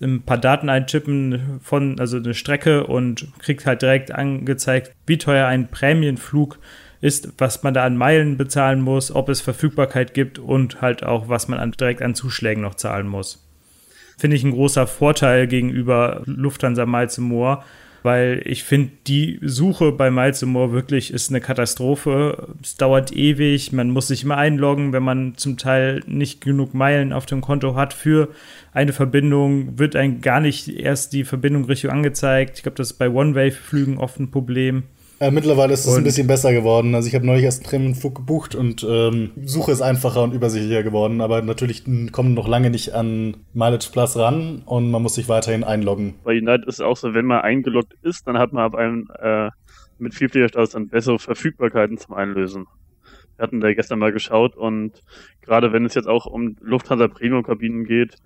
[0.00, 5.46] ein paar Daten eintippen von, also eine Strecke und kriegt halt direkt angezeigt, wie teuer
[5.46, 6.58] ein Prämienflug
[7.02, 11.28] ist, was man da an Meilen bezahlen muss, ob es Verfügbarkeit gibt und halt auch,
[11.28, 13.44] was man an, direkt an Zuschlägen noch zahlen muss.
[14.16, 17.64] Finde ich ein großer Vorteil gegenüber Lufthansa Miles More,
[18.04, 22.54] weil ich finde, die Suche bei Miles More wirklich ist eine Katastrophe.
[22.62, 27.12] Es dauert ewig, man muss sich immer einloggen, wenn man zum Teil nicht genug Meilen
[27.12, 28.28] auf dem Konto hat für
[28.72, 32.58] eine Verbindung, wird einem gar nicht erst die Verbindung richtig angezeigt.
[32.58, 34.84] Ich glaube, das ist bei One-Way-Flügen oft ein Problem.
[35.22, 36.96] Äh, mittlerweile ist es ein bisschen besser geworden.
[36.96, 40.82] Also ich habe neulich erst einen Prämienflug gebucht und ähm, Suche ist einfacher und übersichtlicher
[40.82, 41.20] geworden.
[41.20, 45.62] Aber natürlich kommen noch lange nicht an Mileage Plus ran und man muss sich weiterhin
[45.62, 46.14] einloggen.
[46.24, 49.12] Bei United ist es auch so, wenn man eingeloggt ist, dann hat man ab einem
[49.16, 49.50] äh,
[50.00, 52.66] mit Vielfliegerstatus dann bessere Verfügbarkeiten zum Einlösen.
[53.36, 55.04] Wir hatten da gestern mal geschaut und
[55.40, 58.16] gerade wenn es jetzt auch um Lufthansa Premium-Kabinen geht,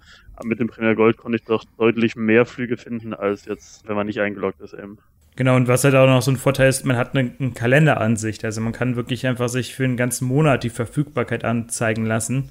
[0.44, 4.06] mit dem Premier Gold konnte ich doch deutlich mehr Flüge finden, als jetzt, wenn man
[4.06, 4.96] nicht eingeloggt ist eben.
[5.36, 8.44] Genau, und was halt auch noch so ein Vorteil ist, man hat eine, eine Kalenderansicht.
[8.44, 12.48] Also man kann wirklich einfach sich für einen ganzen Monat die Verfügbarkeit anzeigen lassen.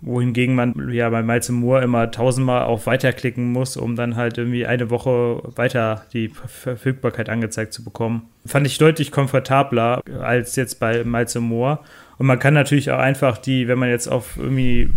[0.00, 4.64] Wohingegen man ja bei Miles Moore immer tausendmal auf Weiterklicken muss, um dann halt irgendwie
[4.64, 8.30] eine Woche weiter die Verfügbarkeit angezeigt zu bekommen.
[8.46, 11.80] Fand ich deutlich komfortabler als jetzt bei Miles Moore.
[12.16, 14.90] Und man kann natürlich auch einfach die, wenn man jetzt auf irgendwie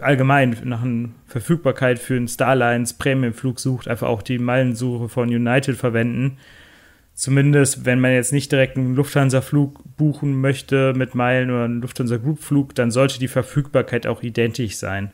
[0.00, 5.76] allgemein nach einer Verfügbarkeit für einen Starlines Premiumflug sucht, einfach auch die Meilensuche von United
[5.76, 6.38] verwenden.
[7.14, 12.74] Zumindest, wenn man jetzt nicht direkt einen Lufthansa-Flug buchen möchte mit Meilen oder einen Lufthansa-Group-Flug,
[12.74, 15.12] dann sollte die Verfügbarkeit auch identisch sein.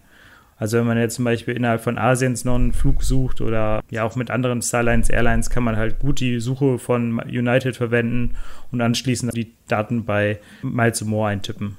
[0.62, 4.04] Also wenn man jetzt zum Beispiel innerhalb von Asiens noch einen Flug sucht oder ja
[4.04, 8.36] auch mit anderen Starlines Airlines kann man halt gut die Suche von United verwenden
[8.70, 11.76] und anschließend die Daten bei Miles More eintippen.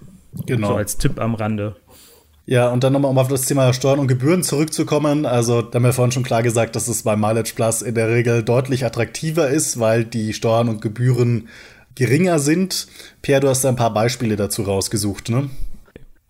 [0.48, 0.68] Genau.
[0.68, 1.78] So als Tipp am Rande.
[2.46, 5.26] Ja, und dann nochmal, um auf das Thema Steuern und Gebühren zurückzukommen.
[5.26, 8.10] Also, da haben wir vorhin schon klar gesagt, dass es bei Mileage Plus in der
[8.10, 11.48] Regel deutlich attraktiver ist, weil die Steuern und Gebühren
[11.96, 12.88] geringer sind.
[13.22, 15.50] Pierre, du hast da ein paar Beispiele dazu rausgesucht, ne?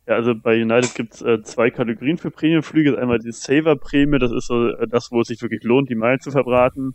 [0.06, 2.98] Ja, also bei United gibt es äh, zwei Kategorien für Premiumflüge.
[2.98, 6.20] Einmal die Saver-Prämie, das ist so äh, das, wo es sich wirklich lohnt, die Meilen
[6.20, 6.94] zu verbraten.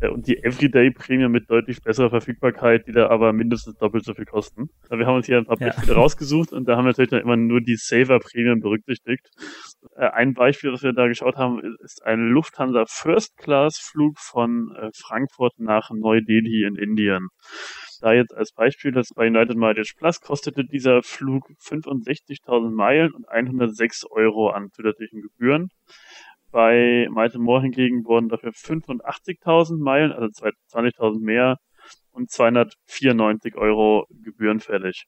[0.00, 4.24] Äh, und die Everyday-Prämie mit deutlich besserer Verfügbarkeit, die da aber mindestens doppelt so viel
[4.24, 4.70] kosten.
[4.88, 5.98] Wir haben uns hier ein paar Beispiele ja.
[5.98, 9.28] rausgesucht und da haben wir natürlich dann immer nur die Saver-Prämien berücksichtigt.
[9.96, 15.54] Äh, ein Beispiel, das wir da geschaut haben, ist ein Lufthansa First-Class-Flug von äh, Frankfurt
[15.58, 17.28] nach Neu-Delhi in Indien.
[18.00, 23.28] Da jetzt als Beispiel, dass bei United Mileage Plus kostete dieser Flug 65.000 Meilen und
[23.28, 25.68] 106 Euro an zusätzlichen Gebühren.
[26.52, 31.56] Bei Miles More hingegen wurden dafür 85.000 Meilen, also 20.000 mehr
[32.12, 35.06] und 294 Euro Gebühren fällig.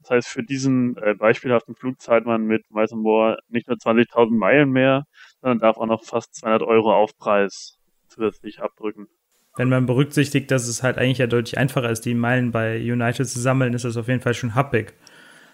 [0.00, 4.36] Das heißt, für diesen äh, beispielhaften Flug zahlt man mit Miles More nicht nur 20.000
[4.36, 5.04] Meilen mehr,
[5.40, 9.08] sondern darf auch noch fast 200 Euro Aufpreis zusätzlich abdrücken
[9.56, 13.28] wenn man berücksichtigt, dass es halt eigentlich ja deutlich einfacher ist, die Meilen bei United
[13.28, 14.94] zu sammeln, ist das auf jeden Fall schon happig.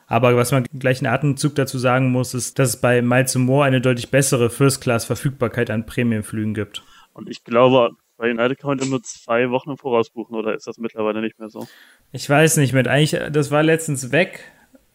[0.07, 3.65] Aber was man gleich in Atemzug dazu sagen muss, ist, dass es bei Miles More
[3.65, 6.85] eine deutlich bessere First-Class-Verfügbarkeit an Premiumflügen gibt.
[7.13, 10.67] Und ich glaube, bei United kann man nur zwei Wochen im Voraus buchen, oder ist
[10.67, 11.67] das mittlerweile nicht mehr so?
[12.13, 12.87] Ich weiß nicht mehr.
[12.87, 14.45] Eigentlich, das war letztens weg.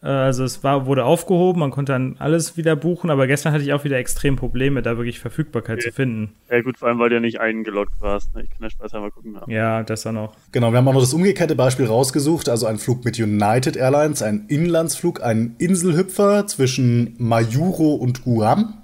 [0.02, 3.64] Äh, also es war, wurde aufgehoben, man konnte dann alles wieder buchen, aber gestern hatte
[3.64, 5.90] ich auch wieder extrem Probleme, da wirklich Verfügbarkeit okay.
[5.90, 6.34] zu finden.
[6.50, 8.34] Ja gut, vor allem, weil du ja nicht eingeloggt warst.
[8.34, 8.42] Ne?
[8.42, 9.36] Ich kann ja Spaß einmal gucken.
[9.46, 9.52] Ja.
[9.52, 10.34] ja, das auch noch.
[10.50, 14.22] Genau, wir haben auch noch das umgekehrte Beispiel rausgesucht, also ein Flug mit United Airlines,
[14.22, 18.78] ein Inlandsflug, ein Inselhüpfer zwischen Majuro und Guam.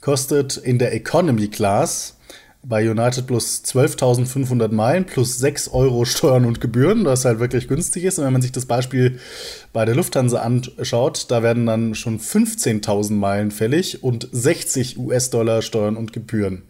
[0.00, 2.15] Kostet in der Economy Class
[2.68, 8.04] bei United plus 12.500 Meilen plus 6 Euro Steuern und Gebühren, was halt wirklich günstig
[8.04, 8.18] ist.
[8.18, 9.20] Und wenn man sich das Beispiel
[9.72, 15.96] bei der Lufthansa anschaut, da werden dann schon 15.000 Meilen fällig und 60 US-Dollar Steuern
[15.96, 16.62] und Gebühren.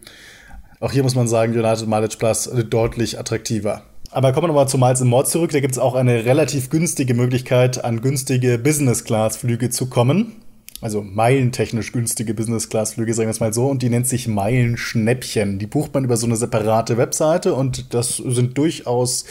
[0.79, 3.83] Auch hier muss man sagen, United Mileage Plus deutlich attraktiver.
[4.11, 5.51] Aber kommen wir nochmal zu Miles More zurück.
[5.51, 10.35] Da gibt es auch eine relativ günstige Möglichkeit, an günstige Business-Class-Flüge zu kommen
[10.81, 15.59] also meilentechnisch günstige Business-Class-Flüge, sagen wir es mal so, und die nennt sich Meilenschnäppchen.
[15.59, 19.25] Die bucht man über so eine separate Webseite und das sind durchaus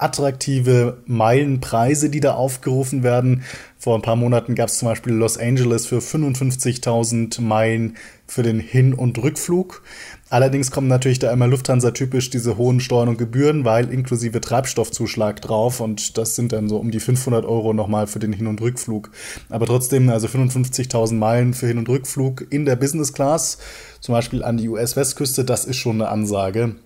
[0.00, 3.44] attraktive Meilenpreise, die da aufgerufen werden.
[3.78, 7.96] Vor ein paar Monaten gab es zum Beispiel Los Angeles für 55.000 Meilen
[8.26, 9.82] für den Hin- und Rückflug.
[10.30, 15.80] Allerdings kommen natürlich da immer Lufthansa-typisch diese hohen Steuern und Gebühren, weil inklusive Treibstoffzuschlag drauf
[15.80, 19.10] und das sind dann so um die 500 Euro nochmal für den Hin- und Rückflug.
[19.48, 23.58] Aber trotzdem, also 55.000 Meilen für Hin- und Rückflug in der Business Class,
[24.00, 26.76] zum Beispiel an die US-Westküste, das ist schon eine Ansage.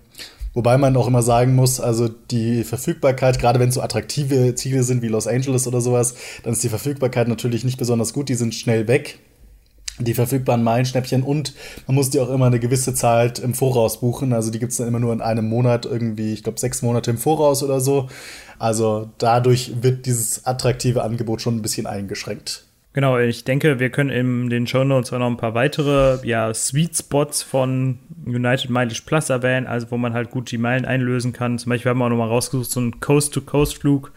[0.55, 4.81] Wobei man auch immer sagen muss, also die Verfügbarkeit, gerade wenn es so attraktive Ziele
[4.81, 8.35] sind wie Los Angeles oder sowas, dann ist die Verfügbarkeit natürlich nicht besonders gut, die
[8.35, 9.19] sind schnell weg
[9.99, 11.53] die verfügbaren Meilenschnäppchen und
[11.87, 14.33] man muss die auch immer eine gewisse Zeit im Voraus buchen.
[14.33, 17.11] Also die gibt es dann immer nur in einem Monat, irgendwie, ich glaube, sechs Monate
[17.11, 18.09] im Voraus oder so.
[18.59, 22.65] Also dadurch wird dieses attraktive Angebot schon ein bisschen eingeschränkt.
[22.95, 26.53] Genau, ich denke, wir können in den Show Notes auch noch ein paar weitere ja,
[26.53, 31.33] Sweet Spots von United Mileage Plus erwähnen, also wo man halt gut die Meilen einlösen
[31.33, 31.59] kann.
[31.59, 34.13] Zum Beispiel haben wir auch nochmal rausgesucht, so einen Coast-to-Coast-Flug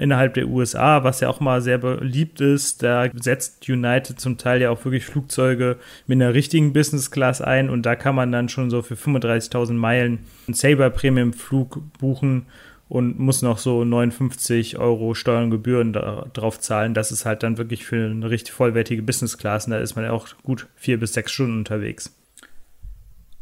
[0.00, 2.82] innerhalb der USA, was ja auch mal sehr beliebt ist.
[2.82, 5.76] Da setzt United zum Teil ja auch wirklich Flugzeuge
[6.06, 9.74] mit einer richtigen Business Class ein und da kann man dann schon so für 35.000
[9.74, 12.46] Meilen einen Saber Premium Flug buchen
[12.88, 16.94] und muss noch so 59 Euro Steuern und Gebühren da, drauf zahlen.
[16.94, 20.06] Das ist halt dann wirklich für eine richtig vollwertige Business Class und da ist man
[20.06, 22.16] ja auch gut vier bis sechs Stunden unterwegs.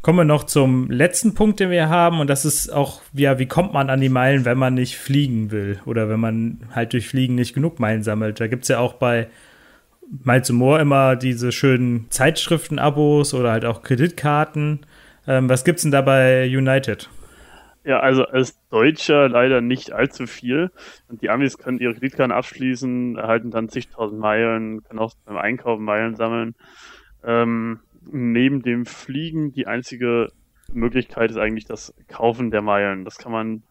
[0.01, 3.47] Kommen wir noch zum letzten Punkt, den wir haben, und das ist auch, ja, wie
[3.47, 7.07] kommt man an die Meilen, wenn man nicht fliegen will oder wenn man halt durch
[7.07, 8.39] Fliegen nicht genug Meilen sammelt.
[8.39, 9.27] Da gibt es ja auch bei
[10.23, 14.85] Miles More immer diese schönen Zeitschriften-Abos oder halt auch Kreditkarten.
[15.27, 17.09] Ähm, was gibt's denn da bei United?
[17.83, 20.71] Ja, also als Deutscher leider nicht allzu viel.
[21.09, 25.83] Und die Amis können ihre Kreditkarten abschließen, erhalten dann zigtausend Meilen, können auch beim Einkaufen
[25.83, 26.55] Meilen sammeln.
[27.23, 27.79] Ähm,
[28.11, 30.29] neben dem Fliegen die einzige
[30.73, 33.05] Möglichkeit ist eigentlich das Kaufen der Meilen.
[33.05, 33.63] Das kann man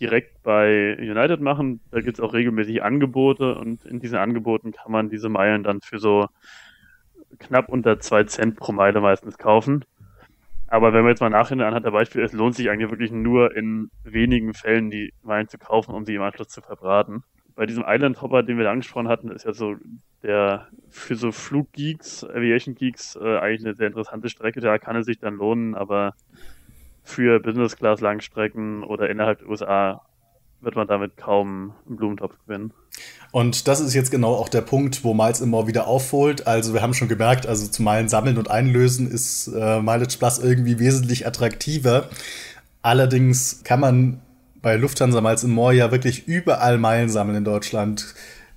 [0.00, 1.80] direkt bei United machen.
[1.90, 5.80] Da gibt es auch regelmäßig Angebote und in diesen Angeboten kann man diese Meilen dann
[5.80, 6.26] für so
[7.38, 9.84] knapp unter zwei Cent pro Meile meistens kaufen.
[10.66, 13.54] Aber wenn man jetzt mal nachhinein anhand der Beispiele, es lohnt sich eigentlich wirklich nur
[13.56, 17.22] in wenigen Fällen die Meilen zu kaufen, um sie im Anschluss zu verbraten.
[17.56, 19.76] Bei diesem Island Hopper, den wir da angesprochen hatten, ist ja so
[20.22, 24.60] der für so Fluggeeks, Aviation Geeks äh, eigentlich eine sehr interessante Strecke.
[24.60, 26.14] Da kann es sich dann lohnen, aber
[27.04, 30.02] für Business Class Langstrecken oder innerhalb der USA
[30.60, 32.72] wird man damit kaum einen Blumentopf gewinnen.
[33.32, 36.46] Und das ist jetzt genau auch der Punkt, wo Miles immer wieder aufholt.
[36.46, 40.38] Also wir haben schon gemerkt, also zu Meilen sammeln und einlösen ist äh, Mileage Plus
[40.38, 42.08] irgendwie wesentlich attraktiver.
[42.82, 44.20] Allerdings kann man
[44.64, 48.14] bei Lufthansa Miles More ja wirklich überall Meilen sammeln in Deutschland.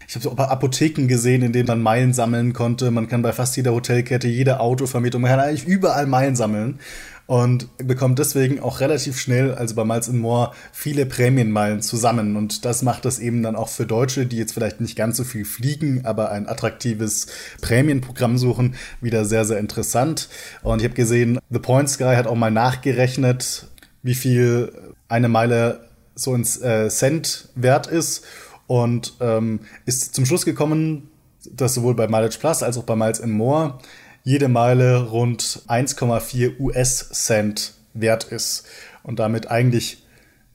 [0.08, 2.92] Ich habe so ein paar Apotheken gesehen, in denen man Meilen sammeln konnte.
[2.92, 6.80] Man kann bei fast jeder Hotelkette, jeder Autovermietung, man kann eigentlich überall Meilen sammeln
[7.26, 12.38] und bekommt deswegen auch relativ schnell, also bei Miles More, viele Prämienmeilen zusammen.
[12.38, 15.26] Und das macht das eben dann auch für Deutsche, die jetzt vielleicht nicht ganz so
[15.26, 17.28] viel fliegen, aber ein attraktives
[17.60, 20.30] Prämienprogramm suchen, wieder sehr, sehr interessant.
[20.64, 23.68] Und ich habe gesehen, The Point Sky hat auch mal nachgerechnet,
[24.04, 24.72] wie viel
[25.10, 25.87] eine Meile
[26.18, 28.26] so ein äh, Cent wert ist
[28.66, 31.10] und ähm, ist zum Schluss gekommen,
[31.50, 33.80] dass sowohl bei Mileage Plus als auch bei Miles More
[34.24, 38.68] jede Meile rund 1,4 US-Cent wert ist
[39.04, 40.04] und damit eigentlich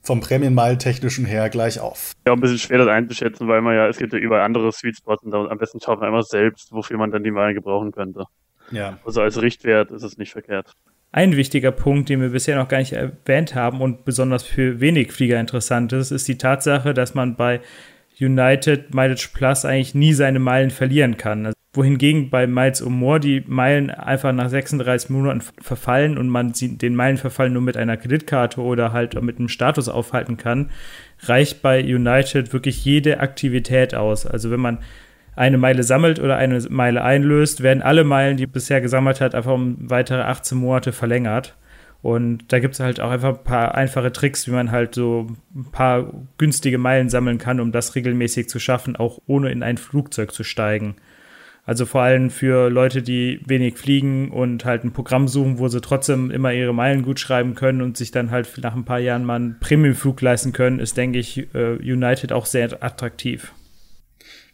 [0.03, 2.11] vom Prämienmile-technischen her gleich auf.
[2.27, 4.97] Ja, ein bisschen schwer das einzuschätzen, weil man ja, es gibt ja überall andere Sweet
[4.97, 8.25] Spots und am besten schaut man immer selbst, wofür man dann die Meilen gebrauchen könnte.
[8.69, 8.99] Ja.
[9.05, 10.73] Also als Richtwert ist es nicht verkehrt.
[11.15, 15.11] Ein wichtiger Punkt, den wir bisher noch gar nicht erwähnt haben und besonders für wenig
[15.11, 17.61] Flieger interessant ist, ist die Tatsache, dass man bei
[18.19, 21.45] United Mileage Plus eigentlich nie seine Meilen verlieren kann.
[21.45, 26.51] Also, wohingegen bei Miles or More die Meilen einfach nach 36 Monaten verfallen und man
[26.55, 30.71] den Meilenverfall nur mit einer Kreditkarte oder halt mit einem Status aufhalten kann,
[31.21, 34.25] reicht bei United wirklich jede Aktivität aus.
[34.25, 34.79] Also wenn man
[35.35, 39.53] eine Meile sammelt oder eine Meile einlöst, werden alle Meilen, die bisher gesammelt hat, einfach
[39.53, 41.55] um weitere 18 Monate verlängert.
[42.01, 45.27] Und da gibt es halt auch einfach ein paar einfache Tricks, wie man halt so
[45.55, 49.77] ein paar günstige Meilen sammeln kann, um das regelmäßig zu schaffen, auch ohne in ein
[49.77, 50.97] Flugzeug zu steigen.
[51.65, 55.79] Also vor allem für Leute, die wenig fliegen und halt ein Programm suchen, wo sie
[55.79, 59.23] trotzdem immer ihre Meilen gut schreiben können und sich dann halt nach ein paar Jahren
[59.23, 63.53] mal einen Premiumflug leisten können, ist, denke ich, äh, United auch sehr attraktiv.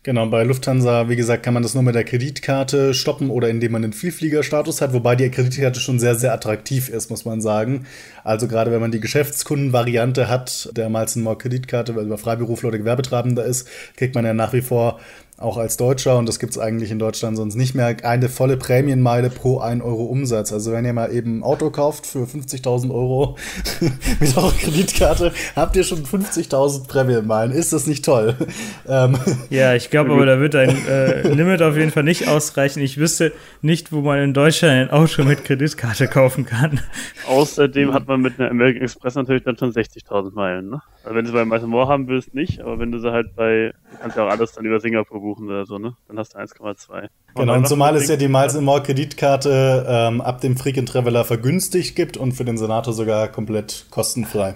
[0.01, 3.73] Genau, bei Lufthansa, wie gesagt, kann man das nur mit der Kreditkarte stoppen oder indem
[3.73, 7.85] man den Vielfliegerstatus hat, wobei die Kreditkarte schon sehr, sehr attraktiv ist, muss man sagen.
[8.23, 12.77] Also gerade wenn man die Geschäftskundenvariante hat, der Malzen More Kreditkarte, weil über Freiberufler oder
[12.77, 15.01] Gewerbetreibender ist, kriegt man ja nach wie vor
[15.39, 18.57] auch als Deutscher, und das gibt es eigentlich in Deutschland sonst nicht mehr, eine volle
[18.57, 20.51] Prämienmeile pro 1 Euro Umsatz.
[20.51, 23.37] Also wenn ihr mal eben ein Auto kauft für 50.000 Euro
[24.19, 27.51] mit eurer Kreditkarte, habt ihr schon 50.000 Prämienmeilen.
[27.51, 28.35] Ist das nicht toll?
[28.87, 29.17] Ähm
[29.49, 32.81] ja, ich glaube aber, da wird ein äh, Limit auf jeden Fall nicht ausreichen.
[32.81, 33.31] Ich wüsste
[33.61, 36.79] nicht, wo man in Deutschland ein Auto mit Kreditkarte kaufen kann.
[37.27, 40.69] Außerdem hat man mit einer American Express natürlich dann schon 60.000 Meilen.
[40.69, 40.81] Ne?
[41.03, 43.73] Also wenn du bei Miles More haben willst, nicht, aber wenn du sie halt bei,
[43.91, 45.95] du kannst ja auch alles dann über Singapur buchen oder so, ne?
[46.07, 47.07] Dann hast du 1,2.
[47.35, 51.95] Genau, und zumal es ja die Miles More Kreditkarte ähm, ab dem Frequent Traveler vergünstigt
[51.95, 54.55] gibt und für den Senator sogar komplett kostenfrei.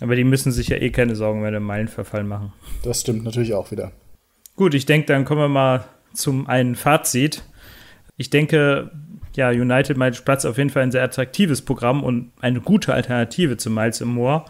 [0.00, 2.52] Aber die müssen sich ja eh keine Sorgen mehr den Meilenverfall machen.
[2.82, 3.92] Das stimmt natürlich auch wieder.
[4.56, 7.44] Gut, ich denke, dann kommen wir mal zum einen Fazit.
[8.16, 8.90] Ich denke,
[9.34, 13.56] ja, United Miles Platz auf jeden Fall ein sehr attraktives Programm und eine gute Alternative
[13.56, 14.44] zu Miles More.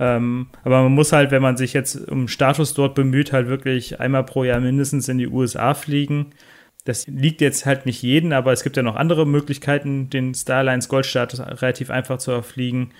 [0.00, 4.00] Ähm, aber man muss halt, wenn man sich jetzt um Status dort bemüht, halt wirklich
[4.00, 6.30] einmal pro Jahr mindestens in die USA fliegen.
[6.86, 10.88] Das liegt jetzt halt nicht jeden, aber es gibt ja noch andere Möglichkeiten, den Starlines
[10.88, 12.92] Goldstatus relativ einfach zu erfliegen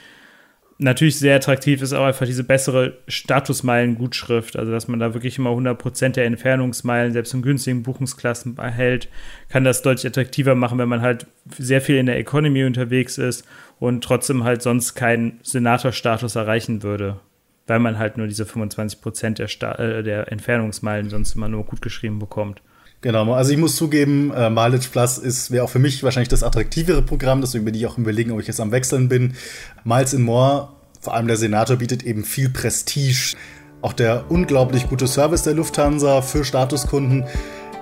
[0.81, 5.51] natürlich sehr attraktiv ist auch einfach diese bessere Statusmeilen-Gutschrift, also dass man da wirklich immer
[5.51, 9.09] 100% der Entfernungsmeilen, selbst in günstigen Buchungsklassen erhält,
[9.51, 11.27] kann das deutlich attraktiver machen, wenn man halt
[11.59, 13.47] sehr viel in der Economy unterwegs ist
[13.79, 17.21] und trotzdem halt sonst keinen Senator-Status erreichen würde,
[17.67, 21.83] weil man halt nur diese 25% der, Sta äh, der Entfernungsmeilen sonst immer nur gut
[21.83, 22.63] geschrieben bekommt.
[23.03, 26.43] Genau, also ich muss zugeben, äh, Mileage Plus ist wäre auch für mich wahrscheinlich das
[26.43, 29.35] attraktivere Programm, deswegen bin ich auch überlegen, ob ich jetzt am Wechseln bin.
[29.85, 30.69] Miles in More,
[31.01, 33.37] vor allem der Senator, bietet eben viel Prestige.
[33.81, 37.25] Auch der unglaublich gute Service der Lufthansa für Statuskunden,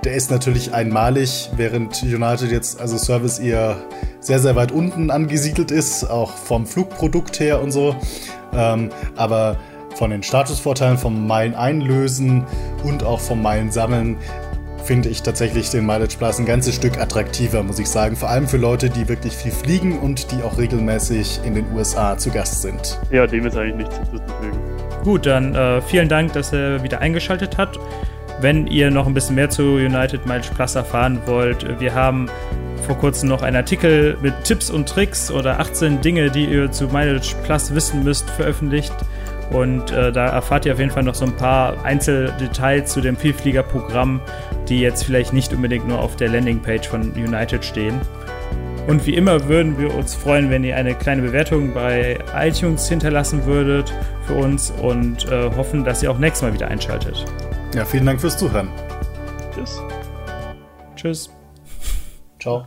[0.05, 3.77] der ist natürlich einmalig, während United jetzt also Service eher
[4.21, 7.97] sehr, sehr weit unten angesiedelt ist, auch vom Flugprodukt her und so.
[8.55, 9.57] Ähm, aber
[9.97, 12.45] von den Statusvorteilen, vom Meilen einlösen
[12.85, 14.17] und auch vom Meilen sammeln
[14.89, 18.17] finde ich tatsächlich den Mileage Plus ein ganzes Stück attraktiver, muss ich sagen.
[18.17, 22.17] Vor allem für Leute, die wirklich viel fliegen und die auch regelmäßig in den USA
[22.17, 22.99] zu Gast sind.
[23.11, 24.59] Ja, dem ist eigentlich nichts hinzuzufügen.
[25.05, 27.79] Gut, dann äh, vielen Dank, dass er wieder eingeschaltet hat.
[28.41, 32.31] Wenn ihr noch ein bisschen mehr zu United Mileage Plus erfahren wollt, wir haben
[32.87, 36.87] vor kurzem noch einen Artikel mit Tipps und Tricks oder 18 Dinge, die ihr zu
[36.87, 38.95] Mileage Plus wissen müsst, veröffentlicht.
[39.51, 43.17] Und äh, da erfahrt ihr auf jeden Fall noch so ein paar Einzeldetails zu dem
[43.17, 44.21] Vielfliegerprogramm,
[44.69, 48.01] die jetzt vielleicht nicht unbedingt nur auf der Landingpage von United stehen.
[48.87, 53.45] Und wie immer würden wir uns freuen, wenn ihr eine kleine Bewertung bei iTunes hinterlassen
[53.45, 53.93] würdet
[54.27, 57.25] für uns und äh, hoffen, dass ihr auch nächstes Mal wieder einschaltet.
[57.75, 58.71] Ja, vielen Dank fürs Zuhören.
[59.55, 59.83] Tschüss.
[60.97, 61.31] Tschüss.
[62.41, 62.65] Ciao.